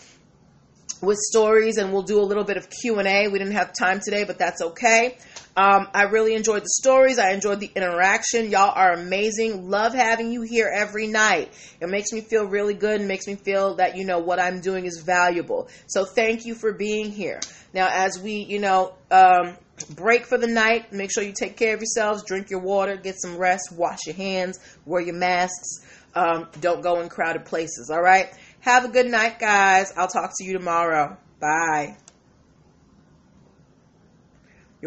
with 1.02 1.18
stories, 1.18 1.78
and 1.78 1.92
we'll 1.92 2.04
do 2.04 2.20
a 2.20 2.24
little 2.24 2.44
bit 2.44 2.58
of 2.58 2.70
Q 2.70 3.00
and 3.00 3.08
A. 3.08 3.28
We 3.28 3.40
didn't 3.40 3.54
have 3.54 3.74
time 3.74 4.00
today, 4.04 4.24
but 4.24 4.38
that's 4.38 4.62
okay. 4.62 5.18
Um, 5.58 5.88
I 5.92 6.04
really 6.04 6.36
enjoyed 6.36 6.62
the 6.62 6.70
stories. 6.70 7.18
I 7.18 7.32
enjoyed 7.32 7.60
the 7.60 7.72
interaction. 7.76 8.52
Y'all 8.52 8.72
are 8.76 8.94
amazing. 8.94 9.72
Love 9.72 9.96
having 9.96 10.32
you 10.32 10.44
here 10.44 10.72
every 10.72 11.08
night. 11.08 11.52
It 11.82 11.90
makes 11.90 12.12
me 12.12 12.22
feel 12.22 12.46
really 12.46 12.76
good 12.76 13.00
and 13.00 13.08
makes 13.08 13.26
me 13.26 13.34
feel 13.34 13.74
that, 13.76 13.98
you 13.98 14.06
know, 14.06 14.20
what 14.20 14.40
I'm 14.40 14.62
doing 14.62 14.86
is 14.86 15.02
valuable. 15.04 15.68
So 15.88 16.06
thank 16.06 16.46
you 16.46 16.54
for 16.54 16.74
being 16.74 17.12
here. 17.12 17.40
Now, 17.74 17.90
as 17.92 18.20
we, 18.22 18.34
you 18.44 18.60
know, 18.60 18.94
um, 19.10 19.58
break 19.96 20.28
for 20.28 20.38
the 20.38 20.48
night, 20.48 20.94
make 20.94 21.12
sure 21.12 21.24
you 21.24 21.34
take 21.34 21.58
care 21.58 21.74
of 21.74 21.80
yourselves, 21.80 22.24
drink 22.24 22.52
your 22.52 22.62
water, 22.62 22.96
get 22.96 23.16
some 23.20 23.36
rest, 23.36 23.72
wash 23.72 24.06
your 24.06 24.16
hands, 24.16 24.60
wear 24.86 25.02
your 25.02 25.16
masks. 25.16 25.84
Um, 26.14 26.48
don't 26.62 26.82
go 26.82 27.02
in 27.02 27.10
crowded 27.10 27.46
places. 27.46 27.90
All 27.92 28.02
right. 28.02 28.30
Have 28.60 28.86
a 28.86 28.90
good 28.90 29.08
night, 29.08 29.40
guys. 29.40 29.92
I'll 29.98 30.08
talk 30.08 30.34
to 30.38 30.46
you 30.46 30.54
tomorrow. 30.54 31.18
Bye. 31.40 31.98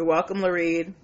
You're 0.01 0.07
welcome, 0.07 0.39
Lareed. 0.39 0.95